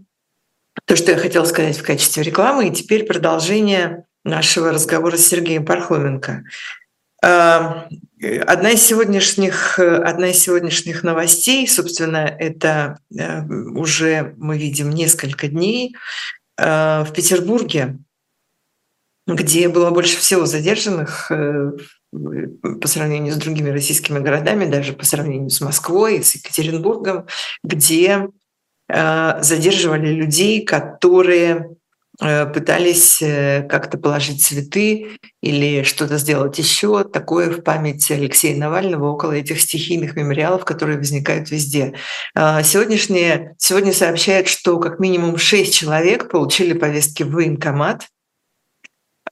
[0.85, 2.69] то, что я хотела сказать в качестве рекламы.
[2.69, 6.43] И теперь продолжение нашего разговора с Сергеем Пархоменко.
[7.21, 15.95] Одна из сегодняшних, одна из сегодняшних новостей, собственно, это уже мы видим несколько дней
[16.57, 17.99] в Петербурге
[19.27, 21.71] где было больше всего задержанных э,
[22.11, 27.27] по сравнению с другими российскими городами, даже по сравнению с Москвой, с Екатеринбургом,
[27.63, 28.27] где
[28.89, 31.69] э, задерживали людей, которые
[32.21, 33.19] э, пытались
[33.69, 40.17] как-то положить цветы или что-то сделать еще такое в память Алексея Навального около этих стихийных
[40.17, 41.95] мемориалов, которые возникают везде.
[42.35, 48.07] Сегодняшние, сегодня сообщают, что как минимум шесть человек получили повестки в военкомат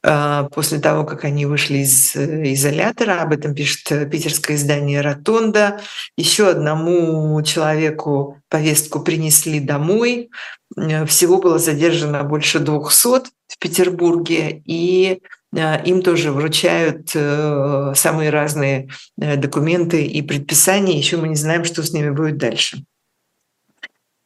[0.04, 3.22] после того, как они вышли из э, изолятора.
[3.22, 5.80] Об этом пишет э, питерское издание «Ротонда».
[6.18, 10.32] Еще одному человеку повестку принесли домой.
[10.76, 15.22] Э, всего было задержано больше 200 в Петербурге, и
[15.54, 18.88] им тоже вручают самые разные
[19.18, 20.98] документы и предписания.
[20.98, 22.86] Еще мы не знаем, что с ними будет дальше.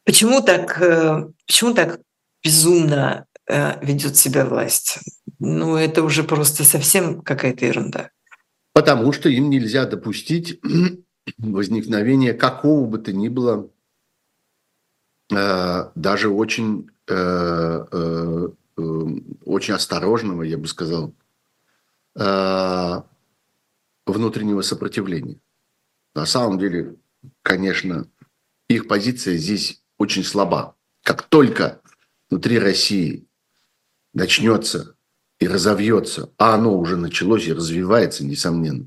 [0.04, 0.80] Почему так,
[1.44, 1.98] почему так
[2.44, 5.00] безумно ведет себя власть?
[5.38, 8.10] Ну это уже просто совсем какая-то ерунда.
[8.72, 10.60] Потому что им нельзя допустить
[11.38, 13.70] возникновения какого бы то ни было,
[15.32, 18.48] э, даже очень, э, э,
[19.44, 21.14] очень осторожного, я бы сказал,
[24.06, 25.38] внутреннего сопротивления.
[26.14, 26.96] На самом деле,
[27.42, 28.08] конечно,
[28.68, 30.76] их позиция здесь очень слаба.
[31.02, 31.80] Как только
[32.30, 33.26] внутри России
[34.14, 34.95] начнется
[35.38, 38.86] и разовьется, а оно уже началось и развивается, несомненно,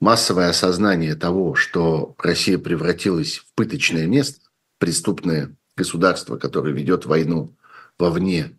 [0.00, 4.40] массовое осознание того, что Россия превратилась в пыточное место,
[4.78, 7.56] преступное государство, которое ведет войну
[7.98, 8.58] вовне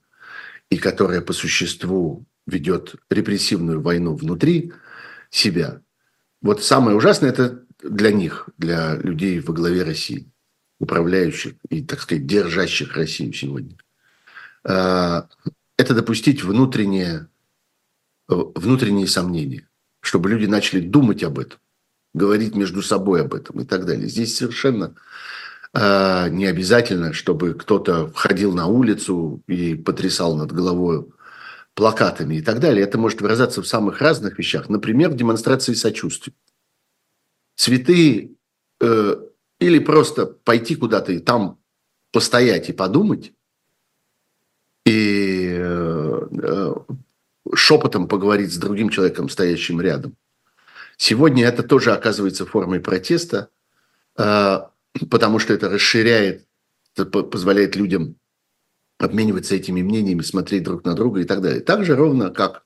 [0.70, 4.74] и которое по существу ведет репрессивную войну внутри
[5.30, 5.82] себя.
[6.42, 10.32] Вот самое ужасное это для них, для людей во главе России,
[10.80, 13.78] управляющих и, так сказать, держащих Россию сегодня.
[15.78, 17.28] Это допустить внутренние,
[18.30, 19.68] э, внутренние сомнения,
[20.02, 21.60] чтобы люди начали думать об этом,
[22.14, 24.08] говорить между собой об этом и так далее.
[24.08, 24.96] Здесь совершенно
[25.74, 31.06] э, не обязательно, чтобы кто-то входил на улицу и потрясал над головой
[31.74, 32.84] плакатами и так далее.
[32.84, 34.70] Это может выражаться в самых разных вещах.
[34.70, 36.34] Например, в демонстрации сочувствия.
[37.56, 38.32] Цветы
[38.80, 39.16] э,
[39.60, 41.60] или просто пойти куда-то и там
[42.12, 43.34] постоять и подумать,
[44.86, 45.15] и
[47.54, 50.16] шепотом поговорить с другим человеком, стоящим рядом.
[50.98, 53.50] Сегодня это тоже оказывается формой протеста,
[54.18, 54.60] э,
[55.10, 56.46] потому что это расширяет,
[56.96, 58.16] это позволяет людям
[58.98, 61.60] обмениваться этими мнениями, смотреть друг на друга и так далее.
[61.60, 62.64] Так же ровно, как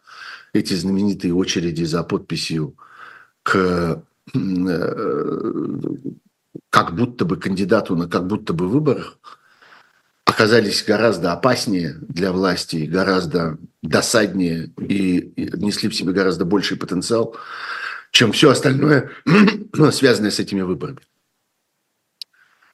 [0.53, 2.75] эти знаменитые очереди за подписью
[3.43, 4.03] к
[6.69, 9.17] как будто бы кандидату на как будто бы выборах–
[10.29, 17.35] оказались гораздо опаснее для власти, гораздо досаднее и несли в себе гораздо больший потенциал,
[18.11, 19.11] чем все остальное,
[19.91, 20.99] связанное с этими выборами.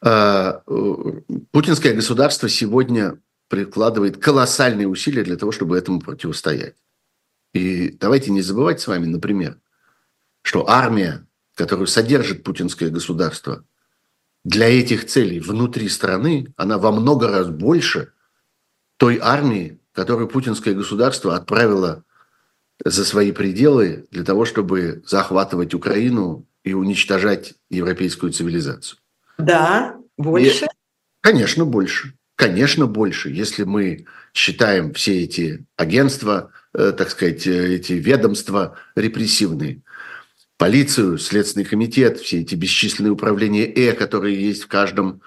[0.02, 0.64] А,
[1.52, 6.76] путинское государство сегодня прикладывает колоссальные усилия для того, чтобы этому противостоять.
[7.54, 9.60] И давайте не забывать с вами, например,
[10.42, 13.64] что армия, которую содержит путинское государство–
[14.46, 18.14] для этих целей внутри страны, она во много раз больше
[18.98, 22.04] той армии, которую путинское государство отправило
[22.84, 29.00] за свои пределы для того, чтобы захватывать Украину и уничтожать европейскую цивилизацию.
[29.40, 30.66] Да, больше?
[30.66, 30.68] И,
[31.22, 32.14] конечно, больше.
[32.36, 33.30] Конечно, больше.
[33.32, 39.82] Если мы считаем все эти агентства, э, так сказать, э, эти ведомства репрессивные–
[40.58, 45.22] полицию, Следственный комитет, все эти бесчисленные управления «э», которые есть в каждом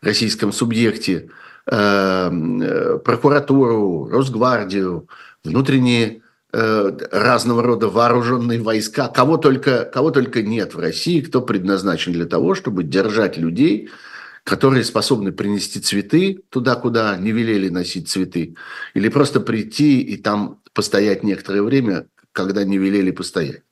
[0.00, 1.30] российском субъекте,
[1.66, 5.08] эм, э, прокуратуру, Росгвардию,
[5.42, 6.20] внутренние
[6.52, 12.26] э, разного рода вооруженные войска, кого только, кого только нет в России, кто предназначен для
[12.26, 13.88] того, чтобы держать людей,
[14.44, 18.54] которые способны принести цветы туда, куда не велели носить цветы,
[18.92, 23.62] или просто прийти и там постоять некоторое время, когда не велели постоять.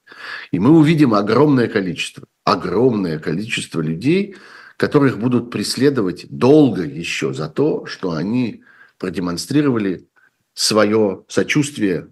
[0.50, 4.36] И мы увидим огромное количество, огромное количество людей,
[4.76, 8.62] которых будут преследовать долго еще за то, что они
[8.98, 10.06] продемонстрировали
[10.54, 12.08] свое сочувствие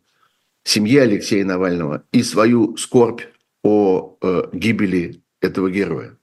[0.64, 3.22] семье Алексея Навального и свою скорбь
[3.62, 6.16] о э, гибели этого героя.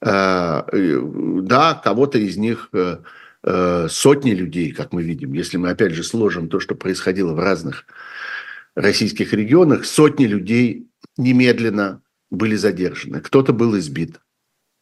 [0.00, 0.62] Э,
[1.42, 2.98] да, кого-то из них э,
[3.42, 7.38] э, сотни людей, как мы видим, если мы опять же сложим то, что происходило в
[7.38, 7.86] разных
[8.74, 13.20] российских регионах, сотни людей немедленно были задержаны.
[13.20, 14.20] Кто-то был избит,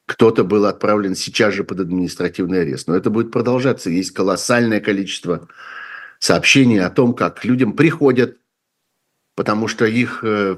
[0.06, 2.88] кто-то был отправлен сейчас же под административный арест.
[2.88, 3.90] Но это будет продолжаться.
[3.90, 5.48] Есть колоссальное количество
[6.18, 8.38] сообщений о том, как людям приходят,
[9.34, 10.56] потому что их э,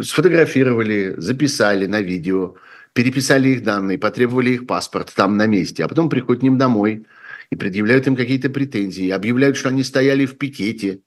[0.00, 2.56] сфотографировали, записали на видео,
[2.92, 7.06] переписали их данные, потребовали их паспорт там на месте, а потом приходят к ним домой
[7.50, 11.00] и предъявляют им какие-то претензии, объявляют, что они стояли в пикете,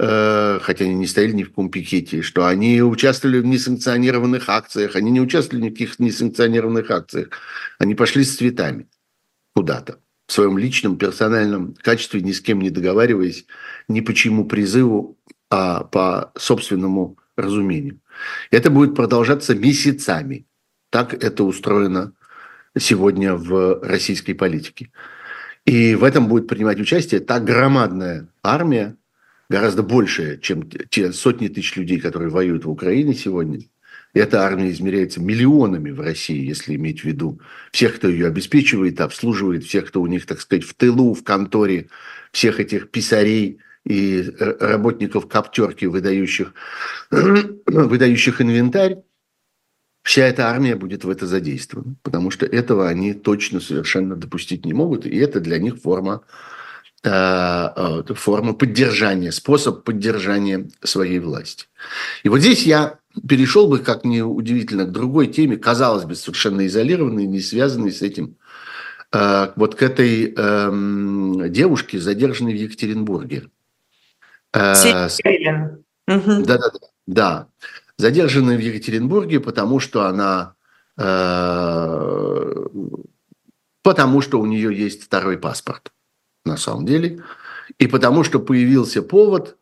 [0.00, 5.10] хотя они не стояли ни в каком пикете, что они участвовали в несанкционированных акциях, они
[5.10, 7.28] не участвовали в никаких несанкционированных акциях,
[7.78, 8.88] они пошли с цветами
[9.54, 13.46] куда-то в своем личном, персональном качестве, ни с кем не договариваясь,
[13.88, 15.18] ни по чьему призыву,
[15.50, 18.00] а по собственному разумению.
[18.50, 20.46] Это будет продолжаться месяцами.
[20.90, 22.12] Так это устроено
[22.78, 24.92] сегодня в российской политике.
[25.66, 28.96] И в этом будет принимать участие та громадная армия,
[29.50, 33.60] гораздо большая, чем те сотни тысяч людей, которые воюют в Украине сегодня–
[34.12, 37.40] эта армия измеряется миллионами в России, если иметь в виду
[37.70, 41.88] всех, кто ее обеспечивает, обслуживает, всех, кто у них, так сказать, в тылу, в конторе,
[42.32, 46.54] всех этих писарей и э, работников коптерки, выдающих,
[47.10, 48.98] выдающих инвентарь.
[50.02, 54.72] Вся эта армия будет в это задействована, потому что этого они точно совершенно допустить не
[54.72, 56.22] могут, и это для них форма
[57.02, 61.66] форма поддержания, способ поддержания своей власти.
[62.24, 66.66] И вот здесь я перешел бы, как мне удивительно, к другой теме, казалось бы, совершенно
[66.66, 68.36] изолированной, не связанной с этим.
[69.12, 73.44] А, вот к этой эм, девушке, задержанной в Екатеринбурге.
[76.44, 77.48] Да, да, да, да.
[77.96, 80.54] Задержанной в Екатеринбурге, потому что она...
[80.96, 82.66] Э,
[83.82, 85.92] потому что у нее есть второй паспорт,
[86.44, 87.22] на самом деле.
[87.78, 89.56] И потому что появился повод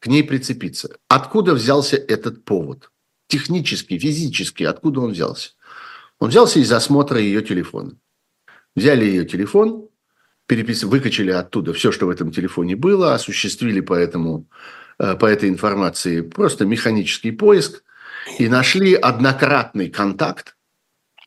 [0.00, 0.98] к ней прицепиться.
[1.08, 2.90] Откуда взялся этот повод?
[3.28, 5.50] Технически, физически, откуда он взялся?
[6.18, 7.96] Он взялся из осмотра ее телефона.
[8.76, 9.88] Взяли ее телефон,
[10.46, 10.84] перепис...
[10.84, 14.46] выкачали оттуда все, что в этом телефоне было, осуществили по, этому,
[14.98, 17.82] э, по этой информации просто механический поиск
[18.38, 20.56] и нашли однократный контакт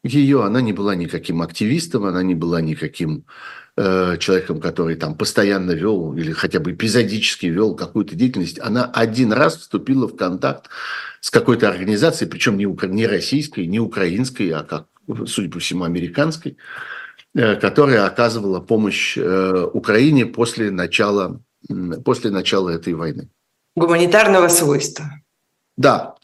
[0.03, 0.43] ее.
[0.43, 3.25] Она не была никаким активистом, она не была никаким
[3.79, 9.31] Э, человеком, который там постоянно вел или хотя бы эпизодически вел какую-то деятельность, она один
[9.31, 10.71] раз вступила в контакт
[11.21, 14.87] с какой-то организацией, причем не, не российской, не украинской, а, как,
[15.27, 16.57] судя по всему, американской,
[17.35, 21.39] э, которая оказывала помощь э, Украине после начала,
[22.03, 23.29] после начала этой войны.
[23.75, 25.05] Гуманитарного свойства.
[25.77, 26.15] Да.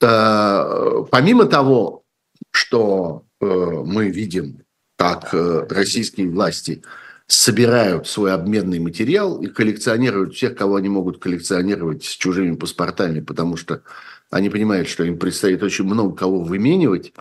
[0.00, 2.02] Помимо того,
[2.50, 4.64] что мы видим
[4.98, 6.82] как э, российские власти
[7.28, 13.56] собирают свой обменный материал и коллекционируют всех, кого они могут коллекционировать с чужими паспортами, потому
[13.56, 13.82] что
[14.30, 17.12] они понимают, что им предстоит очень много кого выменивать.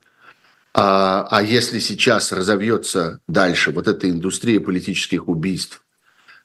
[0.73, 5.83] А, а если сейчас разовьется дальше вот эта индустрия политических убийств,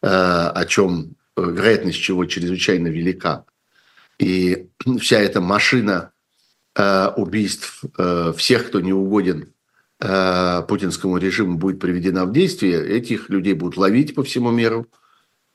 [0.03, 3.47] э, о чем э, вероятность чего чрезвычайно велика,
[4.19, 4.69] и
[5.01, 6.11] вся эта машина
[7.17, 7.85] убийств
[8.37, 9.52] всех, кто не угоден
[10.69, 14.87] путинскому режиму будет приведена в действие, этих людей будут ловить по всему миру,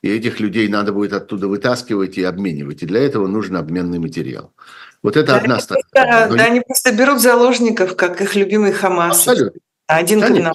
[0.00, 2.82] и этих людей надо будет оттуда вытаскивать и обменивать.
[2.82, 4.54] И для этого нужен обменный материал.
[5.02, 5.84] Вот это да, одна сторона.
[5.92, 9.18] Да, да, они просто берут заложников, как их любимый Хамас.
[9.18, 9.60] Абсолютно.
[9.86, 10.52] Один Конечно.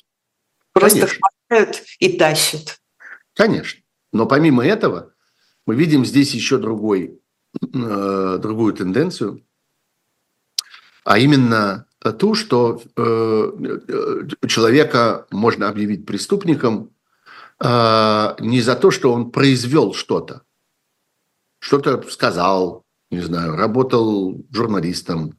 [0.73, 2.79] Просто хватают и тащат.
[3.35, 3.81] Конечно.
[4.11, 5.13] Но помимо этого,
[5.65, 7.19] мы видим здесь еще другой,
[7.61, 9.45] э, другую тенденцию,
[11.03, 13.51] а именно ту, что э,
[13.87, 16.89] э, человека можно объявить преступником
[17.59, 20.41] э, не за то, что он произвел что-то,
[21.59, 25.37] что-то сказал, не знаю, работал журналистом,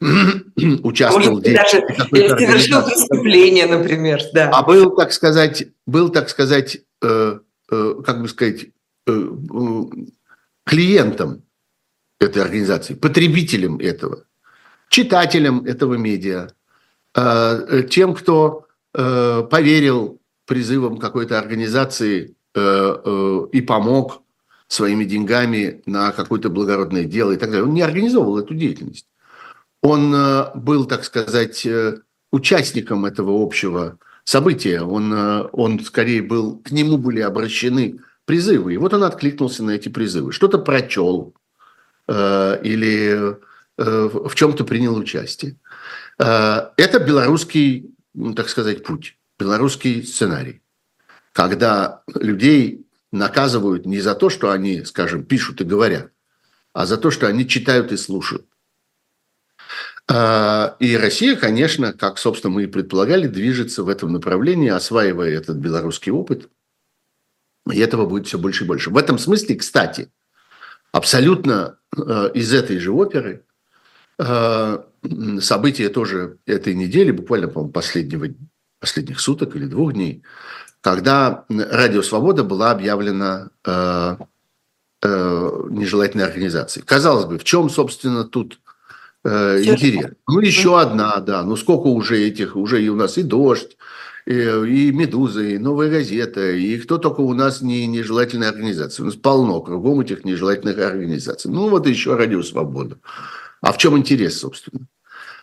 [0.82, 4.50] участвовал Может, даже совершил преступление, например, да.
[4.50, 7.38] А был, так сказать, был, так сказать, э,
[7.70, 8.66] э, как бы сказать,
[9.06, 9.82] э, э
[10.66, 11.42] клиентом
[12.18, 14.24] этой организации, потребителем этого
[14.94, 16.50] читателям этого медиа,
[17.16, 24.22] э, тем, кто э, поверил призывам какой-то организации э, и помог
[24.68, 27.64] своими деньгами на какое-то благородное дело и так далее.
[27.64, 29.08] Он не организовывал эту деятельность.
[29.82, 30.14] Он
[30.54, 31.66] был, так сказать,
[32.30, 34.80] участником этого общего события.
[34.80, 35.12] Он,
[35.52, 38.74] он скорее был, к нему были обращены призывы.
[38.74, 40.32] И вот он откликнулся на эти призывы.
[40.32, 41.34] Что-то прочел,
[42.08, 43.36] или
[43.76, 45.56] в чем-то принял участие.
[46.18, 50.62] Э, это белорусский, ну, так сказать, путь, белорусский сценарий,
[51.32, 56.10] когда людей наказывают не за то, что они, скажем, пишут и говорят,
[56.72, 58.46] а за то, что они читают и слушают.
[60.06, 65.56] А, и Россия, конечно, как, собственно, мы и предполагали, движется в этом направлении, осваивая этот
[65.56, 66.50] белорусский опыт.
[67.72, 68.90] И этого будет все больше и больше.
[68.90, 70.12] В этом смысле, кстати,
[70.92, 73.46] абсолютно э, из этой же оперы
[74.18, 74.78] э,
[75.40, 78.28] события тоже этой недели, буквально, по-моему, последнего,
[78.80, 80.22] последних суток или двух дней,
[80.80, 84.16] когда Радио Свобода была объявлена э,
[85.04, 86.84] нежелательной организацией.
[86.84, 88.60] Казалось бы, в чем, собственно, тут
[89.24, 90.12] э, интерес.
[90.28, 91.42] Ну, еще одна, да.
[91.42, 93.76] Ну, сколько уже этих, уже и у нас и «Дождь»,
[94.26, 99.02] и, и «Медуза», и «Новая газета», и кто только у нас не нежелательные организации.
[99.02, 101.50] У нас полно кругом этих нежелательных организаций.
[101.50, 102.98] Ну, вот еще «Радио Свобода».
[103.64, 104.86] А в чем интерес, собственно?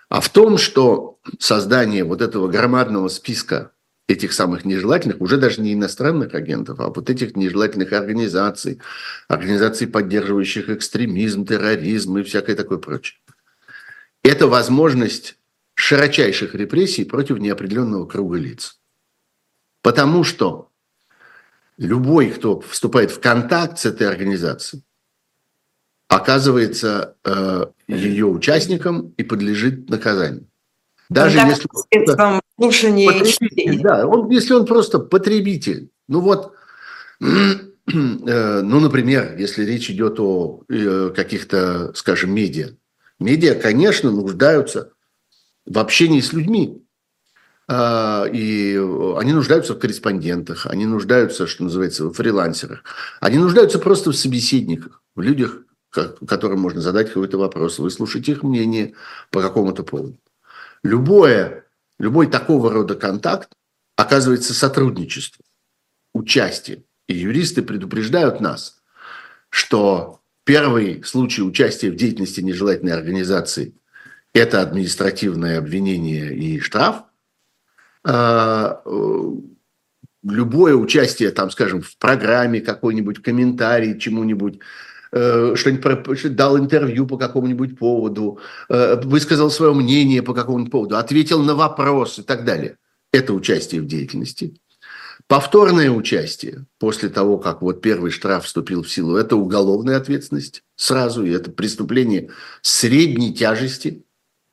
[0.10, 3.72] А в том, что создание вот этого громадного списка
[4.08, 8.80] этих самых нежелательных, уже даже не иностранных агентов, а вот этих нежелательных организаций,
[9.28, 13.18] организаций, поддерживающих экстремизм, терроризм и всякое такое прочее
[14.24, 15.38] это возможность
[15.76, 18.80] широчайших репрессий против неопределенного круга лиц.
[19.82, 20.72] Потому что
[21.78, 24.84] любой, кто вступает в контакт с этой организацией,
[26.08, 27.66] оказывается э,
[27.96, 30.48] ее участником и подлежит наказанию.
[31.10, 32.42] Даже если он,
[33.08, 35.90] потребитель, да, он, если он просто потребитель.
[36.08, 36.54] Ну вот,
[37.20, 37.56] э,
[37.88, 42.70] ну, например, если речь идет о э, каких-то, скажем, медиа,
[43.22, 44.94] Медиа, конечно, нуждаются
[45.66, 46.84] в общении с людьми.
[47.68, 48.76] А, и
[49.18, 52.84] они нуждаются в корреспондентах, они нуждаются, что называется, в фрилансерах.
[53.20, 55.60] Они нуждаются просто в собеседниках, в людях,
[55.92, 58.94] которым можно задать какой-то вопрос, выслушать их мнение
[59.30, 60.18] по какому-то поводу.
[60.84, 61.66] Любое,
[62.00, 63.50] любой такого рода контакт
[63.96, 65.46] оказывается сотрудничеством,
[66.14, 66.84] участием.
[67.08, 68.82] И юристы предупреждают нас,
[69.50, 73.76] что Первый случай участия в деятельности нежелательной организации–
[74.34, 77.04] это административное обвинение и штраф.
[78.04, 79.32] А, э,
[80.24, 84.60] любое участие, там, скажем, в программе какой-нибудь, комментарий чему-нибудь,
[85.12, 88.40] что-нибудь дал интервью по какому-нибудь поводу,
[88.70, 92.78] э, высказал свое мнение по какому-нибудь поводу, ответил на вопрос и так далее.
[93.12, 94.56] Это участие в деятельности.
[95.28, 101.24] Повторное участие после того, как вот первый штраф вступил в силу, это уголовная ответственность сразу,
[101.24, 102.32] и это преступление
[102.62, 104.04] средней тяжести,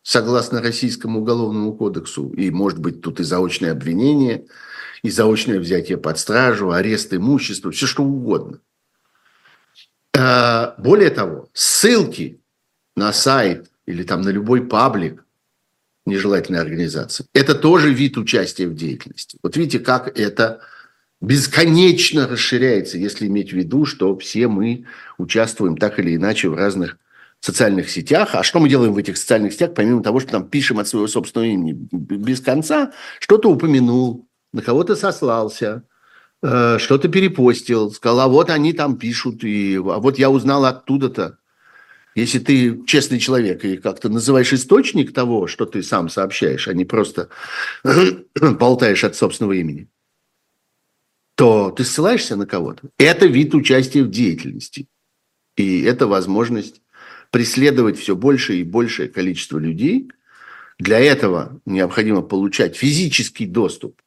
[0.02, 2.30] согласно Российскому уголовному кодексу.
[2.30, 4.46] И может быть тут и заочное обвинение,
[5.02, 8.61] и заочное взятие под стражу, арест имущества, все что угодно.
[10.20, 12.40] А, более того, ссылки
[12.96, 15.24] на сайт или там на любой паблик
[16.06, 17.26] нежелательной организации.
[17.34, 19.38] Это тоже вид участия в деятельности.
[19.44, 20.60] Вот видите, как это
[21.20, 24.86] бесконечно расширяется, если иметь в виду, что все мы
[25.18, 26.98] участвуем так или иначе в разных
[27.38, 28.30] социальных сетях.
[28.32, 31.06] А что мы делаем в этих социальных сетях, помимо того, что там пишем от своего
[31.06, 35.84] собственного имени без конца, что-то упомянул, на кого-то сослался,
[36.43, 41.39] э, что-то перепостил, сказал, а вот они там пишут, и а вот я узнал оттуда-то.
[42.14, 46.84] Если ты честный человек и как-то называешь источник того, что ты сам сообщаешь, а не
[46.84, 47.28] просто
[48.34, 49.89] болтаешь от собственного имени,
[51.36, 52.89] то ты ссылаешься на кого-то.
[52.99, 54.89] Это вид участия в деятельности.
[55.57, 56.82] И это возможность
[57.30, 60.11] преследовать все большее и большее количество людей.
[60.78, 64.01] Для этого необходимо получать физический доступ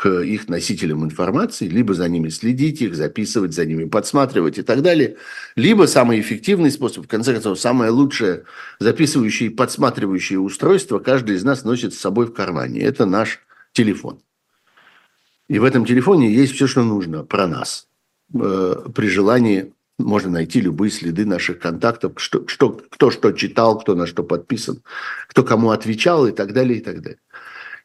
[0.00, 4.80] к их носителям информации, либо за ними следить, их записывать, за ними подсматривать и так
[4.80, 5.18] далее,
[5.56, 8.44] либо самый эффективный способ, в конце концов, самое лучшее
[8.78, 12.80] записывающее и подсматривающее устройство каждый из нас носит с собой в кармане.
[12.80, 13.40] Это наш
[13.72, 14.20] телефон.
[15.48, 17.86] И в этом телефоне есть все, что нужно про нас.
[18.32, 23.94] Э, при желании можно найти любые следы наших контактов, что, что, кто что читал, кто
[23.94, 24.82] на что подписан,
[25.28, 27.18] кто кому отвечал и так далее, и так далее.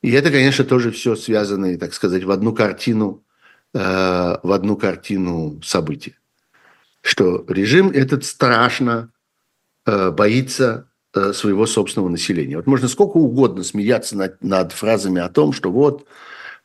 [0.05, 3.23] И это, конечно, тоже все связано, так сказать, в одну картину,
[3.73, 6.13] э, в одну картину событий.
[7.01, 9.11] Что режим этот страшно
[9.87, 12.57] э, боится э, своего собственного населения.
[12.57, 16.05] Вот можно сколько угодно смеяться над, над фразами о том, что вот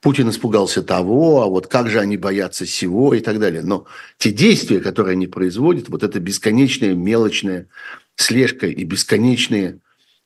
[0.03, 3.62] Путин испугался того, а вот как же они боятся всего и так далее.
[3.62, 3.86] Но
[4.18, 7.68] те действия, которые они производят, вот эта бесконечная мелочная
[8.16, 9.80] слежка и бесконечные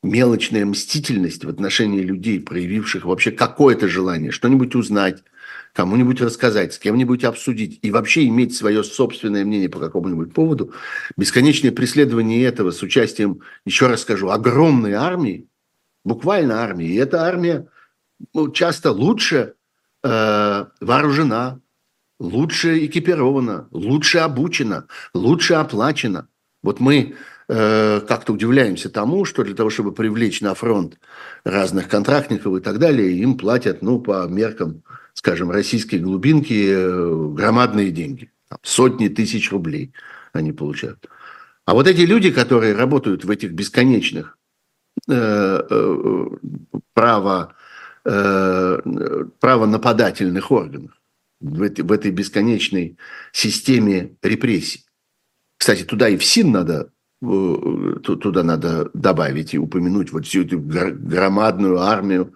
[0.05, 5.25] мелочная мстительность в отношении людей, проявивших вообще какое-то желание что-нибудь узнать,
[5.73, 10.73] кому-нибудь рассказать, с кем-нибудь обсудить и вообще иметь свое собственное мнение по какому-нибудь поводу,
[11.17, 15.49] бесконечное преследование этого с участием, еще раз скажу, огромной армии,
[16.05, 17.67] буквально армии, и эта армия
[18.35, 19.55] ну, часто лучше
[20.03, 21.61] э, вооружена,
[22.21, 26.29] лучше экипирована, лучше обучена, лучше оплачена.
[26.63, 27.17] Вот мы
[27.47, 30.99] как-то удивляемся тому, что для того, чтобы привлечь на фронт
[31.45, 34.83] разных контрактников и так далее, им платят, ну, по меркам,
[35.15, 38.31] скажем, российской глубинки э, громадные деньги.
[38.63, 39.93] Сотни тысяч рублей
[40.33, 41.09] они получают.
[41.65, 44.37] А вот эти люди, которые работают в этих бесконечных
[45.09, 45.13] э,
[45.71, 46.27] э,
[46.93, 47.55] право,
[48.05, 48.81] э,
[49.41, 50.93] правонападательных органах,
[51.41, 52.97] в, этой, в этой бесконечной
[53.33, 54.85] системе репрессий.
[55.57, 56.94] Кстати, туда и в СИН надо э,
[58.03, 62.35] туда надо добавить и упомянуть вот всю эту громадную армию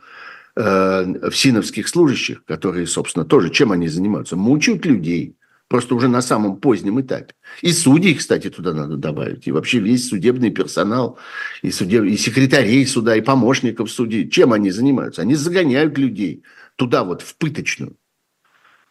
[0.56, 4.36] э, всиновских служащих, которые, собственно, тоже чем они занимаются?
[4.36, 5.36] Мучают людей,
[5.68, 7.34] просто уже на самом позднем этапе.
[7.60, 9.46] И судей, кстати, туда надо добавить.
[9.46, 11.18] И вообще весь судебный персонал,
[11.62, 12.04] и, судеб...
[12.04, 14.28] и секретарей суда, и помощников судей.
[14.28, 15.22] Чем они занимаются?
[15.22, 16.42] Они загоняют людей
[16.76, 17.96] туда вот, в пыточную.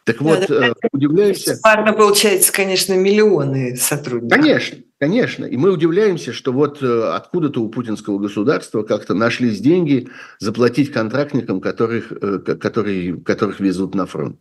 [0.08, 0.74] Так вот, да, да.
[0.94, 1.60] удивляемся...
[1.62, 4.40] Парно получается, конечно, миллионы сотрудников.
[4.40, 5.44] Конечно, конечно.
[5.44, 10.08] И мы удивляемся, что вот э, откуда-то у путинского государства как-то нашлись деньги
[10.40, 14.40] заплатить контрактникам, которых, э, которые, которых везут на фронт.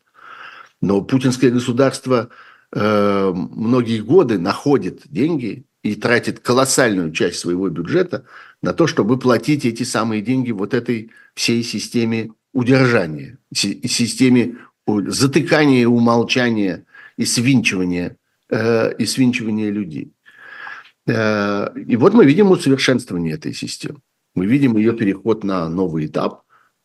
[0.81, 2.29] Но путинское государство
[2.73, 8.25] э, многие годы находит деньги и тратит колоссальную часть своего бюджета
[8.63, 16.85] на то, чтобы платить эти самые деньги вот этой всей системе удержания, системе затыкание, умолчание
[17.17, 18.17] и свинчивание,
[18.51, 20.13] э, и свинчивание людей.
[21.07, 24.01] Э, и вот мы видим усовершенствование этой системы.
[24.35, 26.43] Мы видим ее переход на новый этап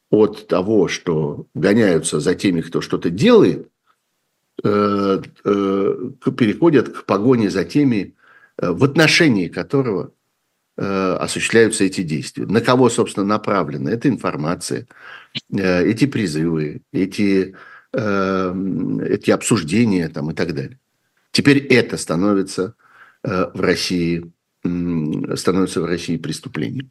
[0.09, 3.69] от того, что гоняются за теми, кто что-то делает,
[4.63, 8.15] э, переходят к погоне за теми,
[8.57, 10.11] в отношении которого
[10.77, 12.45] осуществляются эти действия.
[12.45, 14.87] На кого, собственно, направлена эта информация,
[15.51, 17.55] эти призывы, эти
[17.93, 20.79] Эм, эти обсуждения там, и так далее.
[21.31, 22.75] Теперь это становится
[23.23, 24.31] э, в России,
[25.35, 26.89] становится в России преступлением.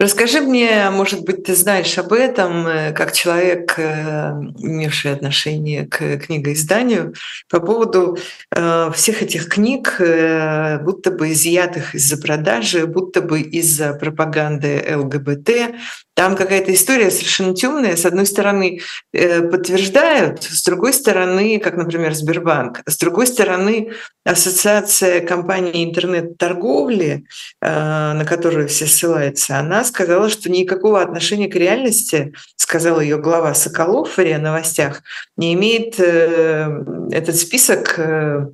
[0.00, 4.30] Расскажи мне, может быть, ты знаешь об этом, э, как человек, э,
[4.60, 7.14] имевший отношение к книгоизданию,
[7.50, 8.16] по поводу
[8.54, 15.74] э, всех этих книг, будто бы изъятых из-за продажи, будто бы из-за пропаганды ЛГБТ.
[16.14, 17.96] Там какая-то история совершенно темная.
[17.96, 18.80] С одной стороны,
[19.12, 23.92] подтверждают, с другой стороны, как, например, Сбербанк, с другой стороны,
[24.24, 27.24] Ассоциация компаний интернет-торговли,
[27.60, 34.16] на которую все ссылаются, она сказала, что никакого отношения к реальности, сказал ее глава Соколов
[34.16, 35.02] в РИА Новостях,
[35.36, 37.98] не имеет э, этот список.
[37.98, 38.46] Э,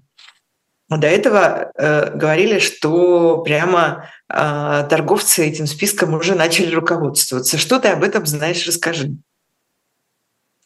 [0.88, 7.58] до этого э, говорили, что прямо торговцы этим списком уже начали руководствоваться.
[7.58, 8.66] Что ты об этом знаешь?
[8.66, 9.16] Расскажи.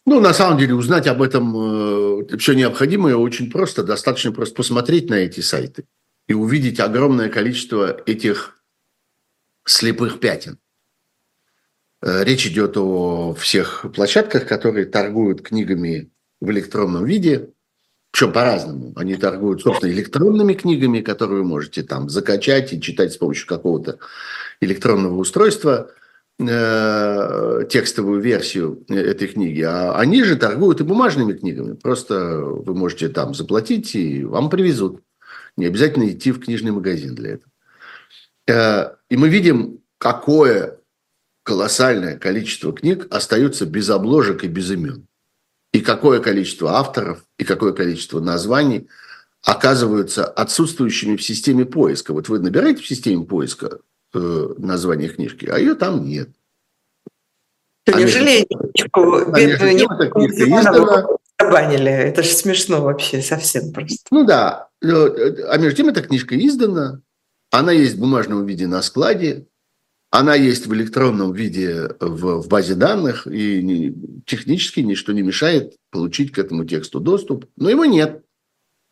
[0.08, 3.82] Ну, на самом деле, узнать об этом э, все необходимое очень просто.
[3.82, 5.84] Достаточно просто посмотреть на эти сайты
[6.26, 8.57] и увидеть огромное количество этих
[9.68, 10.58] слепых пятен.
[12.02, 16.10] Э, речь идет о всех площадках, которые торгуют книгами
[16.40, 17.50] в электронном виде,
[18.10, 18.92] причем по-разному.
[18.96, 23.98] Они торгуют, собственно, электронными книгами, которые вы можете там закачать и читать с помощью какого-то
[24.60, 25.90] электронного устройства
[26.38, 29.62] э, текстовую версию этой книги.
[29.62, 31.74] А они же торгуют и бумажными книгами.
[31.74, 35.02] Просто вы можете там заплатить, и вам привезут.
[35.56, 37.50] Не обязательно идти в книжный магазин для этого.
[38.48, 40.78] Э, и мы видим, какое
[41.42, 45.06] колоссальное количество книг остается без обложек и без имен.
[45.72, 48.88] И какое количество авторов, и какое количество названий
[49.44, 52.12] оказываются отсутствующими в системе поиска.
[52.12, 53.78] Вот вы набираете в системе поиска
[54.14, 56.30] э, название книжки, а ее там нет.
[57.86, 61.90] А неужели книжку бедную забанили?
[61.90, 63.96] Это же смешно вообще, совсем просто.
[64.10, 64.68] Ну да.
[64.82, 67.00] А между тем эта книжка издана,
[67.50, 69.46] она есть в бумажном виде на складе,
[70.10, 73.94] она есть в электронном виде в, в базе данных, и не,
[74.24, 78.24] технически ничто не мешает получить к этому тексту доступ, но его нет.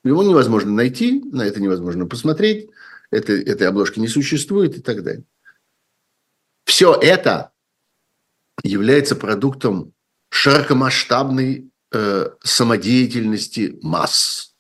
[0.04, 2.68] Его невозможно найти, на это невозможно посмотреть,
[3.10, 5.24] это, этой обложки не существует и так далее.
[6.64, 7.52] Все это
[8.62, 9.94] является продуктом
[10.30, 14.54] широкомасштабной э, самодеятельности масс.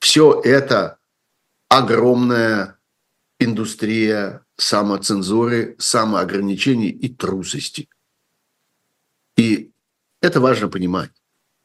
[0.00, 0.98] Все это
[1.68, 2.78] огромная
[3.38, 7.88] индустрия самоцензуры, самоограничений и трусости.
[9.36, 9.72] И
[10.22, 11.10] Это важно понимать.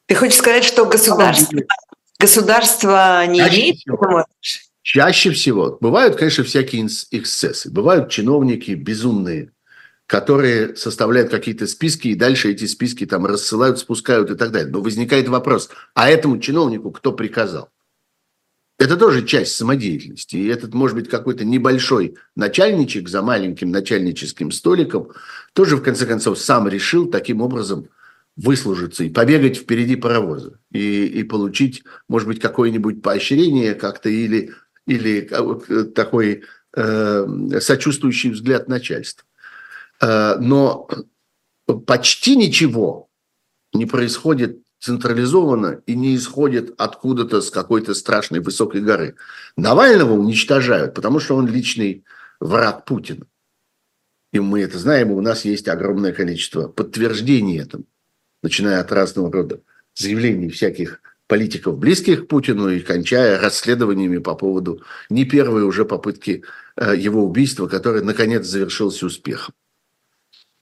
[0.07, 1.61] Ты хочешь сказать, что государство,
[2.19, 4.25] государство не чаще имеет всего,
[4.81, 5.77] чаще всего.
[5.79, 7.71] Бывают, конечно, всякие эксцессы.
[7.71, 9.53] Бывают чиновники безумные,
[10.05, 14.69] которые составляют какие-то списки, и дальше эти списки там рассылают, спускают и так далее.
[14.69, 17.69] Но возникает вопрос, а этому чиновнику кто приказал?
[18.81, 20.37] Это тоже часть самодеятельности.
[20.37, 25.11] И этот, может быть, какой-то небольшой начальничек за маленьким начальническим столиком
[25.53, 27.89] тоже, в конце концов, сам решил таким образом
[28.35, 30.57] выслужиться и побегать впереди паровоза.
[30.71, 34.49] И, и получить, может быть, какое-нибудь поощрение как-то или,
[34.87, 36.41] или э, такой
[36.75, 39.27] э, сочувствующий взгляд начальства.
[40.01, 40.89] Э, но
[41.85, 43.09] почти ничего
[43.73, 49.15] не происходит централизованно и не исходит откуда-то с какой-то страшной высокой горы.
[49.55, 52.03] Навального уничтожают, потому что он личный
[52.39, 53.25] враг Путина.
[54.33, 57.85] И мы это знаем, и у нас есть огромное количество подтверждений этому,
[58.41, 59.61] начиная от разного рода
[59.93, 66.43] заявлений всяких политиков, близких к Путину, и кончая расследованиями по поводу не первой уже попытки
[66.75, 69.53] э, его убийства, которое, наконец, завершилось успехом.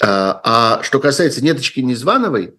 [0.01, 2.53] А, а что касается Неточки Незвановой,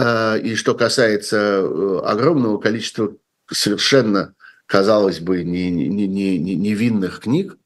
[0.00, 3.16] и что касается э, огромного количества
[3.50, 4.34] совершенно,
[4.66, 7.58] казалось бы, невинных книг,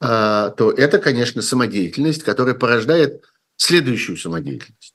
[0.00, 3.24] э, то это, конечно, самодеятельность, которая порождает
[3.56, 4.94] следующую самодеятельность.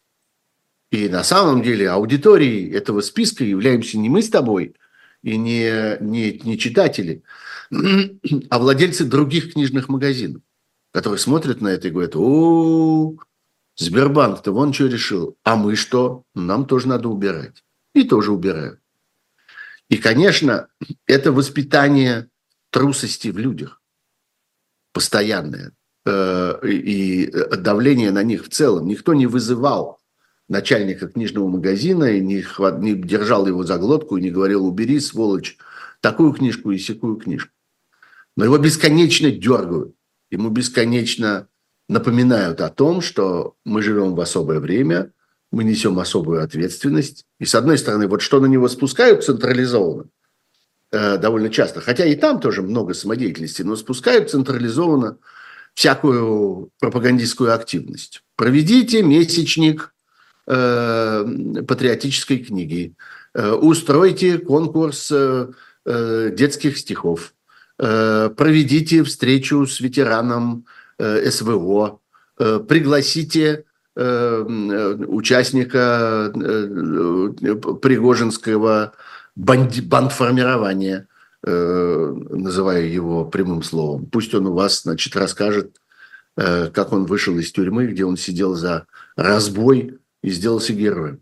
[0.92, 4.76] И на самом деле аудиторией этого списка являемся не мы с тобой
[5.24, 7.24] и не, не, не читатели,
[8.50, 10.42] а владельцы других книжных магазинов,
[10.92, 13.16] которые смотрят на это и говорят, о,
[13.78, 15.38] Сбербанк-то вон что решил.
[15.44, 16.24] А мы что?
[16.34, 17.64] Нам тоже надо убирать.
[17.94, 18.80] И тоже убирают.
[19.90, 20.68] И, конечно,
[21.06, 22.30] это воспитание
[22.70, 23.82] трусости в людях.
[24.94, 25.74] Постоянное.
[26.06, 28.88] Э, и давление на них в целом.
[28.88, 30.00] Никто не вызывал
[30.48, 35.00] начальника книжного магазина и не, хват, не держал его за глотку и не говорил, убери,
[35.00, 35.58] сволочь,
[36.02, 37.52] такую книжку и секую книжку.
[38.38, 39.96] Но его бесконечно дергают.
[40.30, 41.48] Ему бесконечно
[41.88, 45.12] напоминают о том, что мы живем в особое время,
[45.52, 47.26] мы несем особую ответственность.
[47.40, 50.10] И с одной стороны, вот что на него спускают централизованно,
[50.92, 55.18] э, довольно часто, хотя и там тоже много самодеятельности, но спускают централизованно
[55.74, 58.24] всякую пропагандистскую активность.
[58.36, 59.94] Проведите месячник
[60.48, 61.26] э,
[61.68, 62.96] патриотической книги,
[63.34, 65.48] э, устройте конкурс э,
[65.86, 67.34] э детских стихов,
[67.78, 70.66] э, проведите встречу с ветераном
[71.00, 72.00] СВО,
[72.40, 73.66] э, пригласите
[73.96, 74.42] э,
[75.08, 76.32] участника
[77.82, 78.94] Пригожинского
[79.36, 81.08] бандформирования,
[81.44, 84.06] называя его прямым словом.
[84.08, 85.80] Пусть он у вас, значит, расскажет,
[86.36, 91.20] как он вышел из тюрьмы, где он сидел за разбой и сделался героем.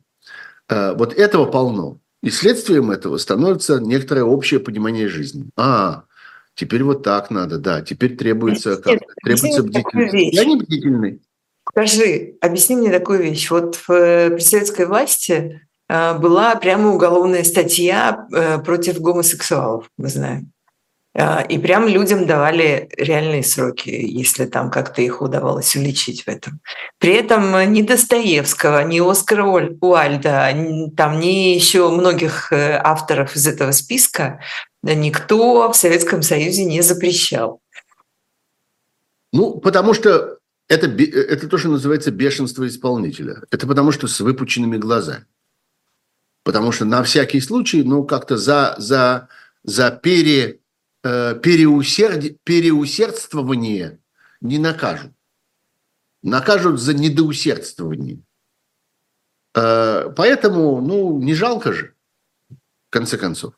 [0.69, 1.99] Вот этого полно.
[2.23, 5.49] И следствием этого становится некоторое общее понимание жизни.
[5.57, 6.05] А,
[6.55, 7.81] Теперь вот так надо, да.
[7.81, 10.35] Теперь требуется, как, требуется бдительность.
[10.35, 11.21] Я не бдительный.
[11.69, 13.49] Скажи, объясни мне такую вещь.
[13.49, 20.09] Вот в, э, при советской власти э, была прямо уголовная статья э, против гомосексуалов, мы
[20.09, 20.51] знаем.
[21.47, 26.59] И прям людям давали реальные сроки, если там как-то их удавалось уличить в этом.
[26.97, 30.49] При этом ни Достоевского, ни Оскара Уальда,
[30.97, 34.39] там ни еще многих авторов из этого списка
[34.83, 37.61] никто в Советском Союзе не запрещал.
[39.31, 43.41] Ну, потому что это, это то, что называется бешенство исполнителя.
[43.49, 45.25] Это потому что с выпученными глазами.
[46.43, 49.29] Потому что на всякий случай, ну, как-то за, за,
[49.63, 50.59] за пере,
[51.03, 53.99] э, переусерд, переусердствование
[54.41, 55.13] не накажут.
[56.21, 58.19] Накажут за недоусердствование.
[59.55, 61.95] Э, поэтому, ну, не жалко же,
[62.49, 63.53] в конце концов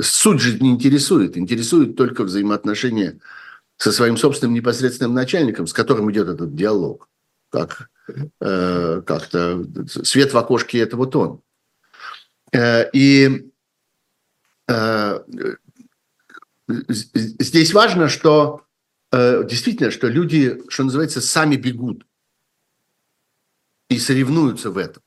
[0.00, 1.36] суть же не интересует.
[1.36, 3.18] Интересует только взаимоотношения
[3.76, 7.08] со своим собственным непосредственным начальником, с которым идет этот диалог.
[7.50, 7.88] Как,
[8.40, 11.40] э, как-то свет в окошке– это вот он.
[12.52, 13.50] Э, и
[14.68, 15.18] э,
[16.68, 18.62] здесь важно, что
[19.12, 22.06] э, действительно, что люди, что называется, сами бегут
[23.88, 25.02] и соревнуются в этом.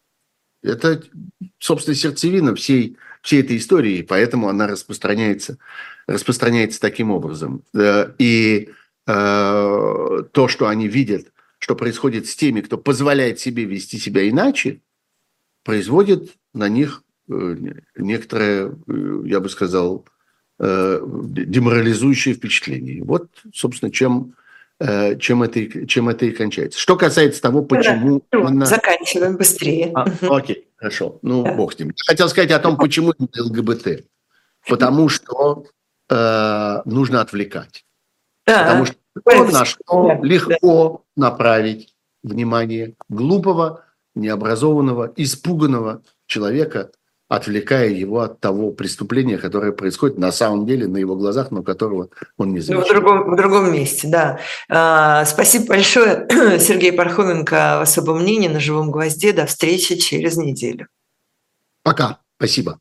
[0.63, 1.01] Это,
[1.59, 5.57] собственно, сердцевина всей всей этой истории, и поэтому она распространяется,
[6.07, 7.63] распространяется таким образом.
[7.73, 8.69] Э, и
[9.05, 14.81] э, то, что они видят, что происходит с теми, кто позволяет себе вести себя иначе,
[15.63, 17.55] производит на них э,
[17.97, 18.73] некоторое,
[19.25, 20.05] я бы сказал,
[20.59, 23.03] деморализующее впечатление.
[23.03, 24.33] Вот, собственно, чем,
[24.79, 26.79] чем, это, чем это и кончается.
[26.79, 28.23] Что касается того, почему...
[28.31, 28.65] Да, она...
[28.65, 29.91] Заканчиваем быстрее.
[29.95, 30.67] А, окей.
[30.75, 31.53] Хорошо, ну да.
[31.53, 31.91] бог с ним.
[32.05, 34.05] Хотел сказать о том, почему ЛГБТ.
[34.67, 35.65] Потому что
[36.09, 37.85] э, нужно отвлекать.
[38.45, 38.63] Да.
[38.63, 46.91] Потому что на что легко направить внимание глупого, необразованного, испуганного человека,
[47.27, 52.09] отвлекая его от того преступления, которое происходит на самом деле на его глазах, но которого
[52.37, 52.87] он не замечает.
[52.87, 54.39] Ну, в, другом, в другом месте, да.
[54.69, 56.27] А, спасибо большое,
[56.59, 59.33] Сергей Пархоменко, особое мнение на «Живом гвозде».
[59.33, 60.87] До встречи через неделю.
[61.83, 62.19] Пока.
[62.37, 62.79] Спасибо.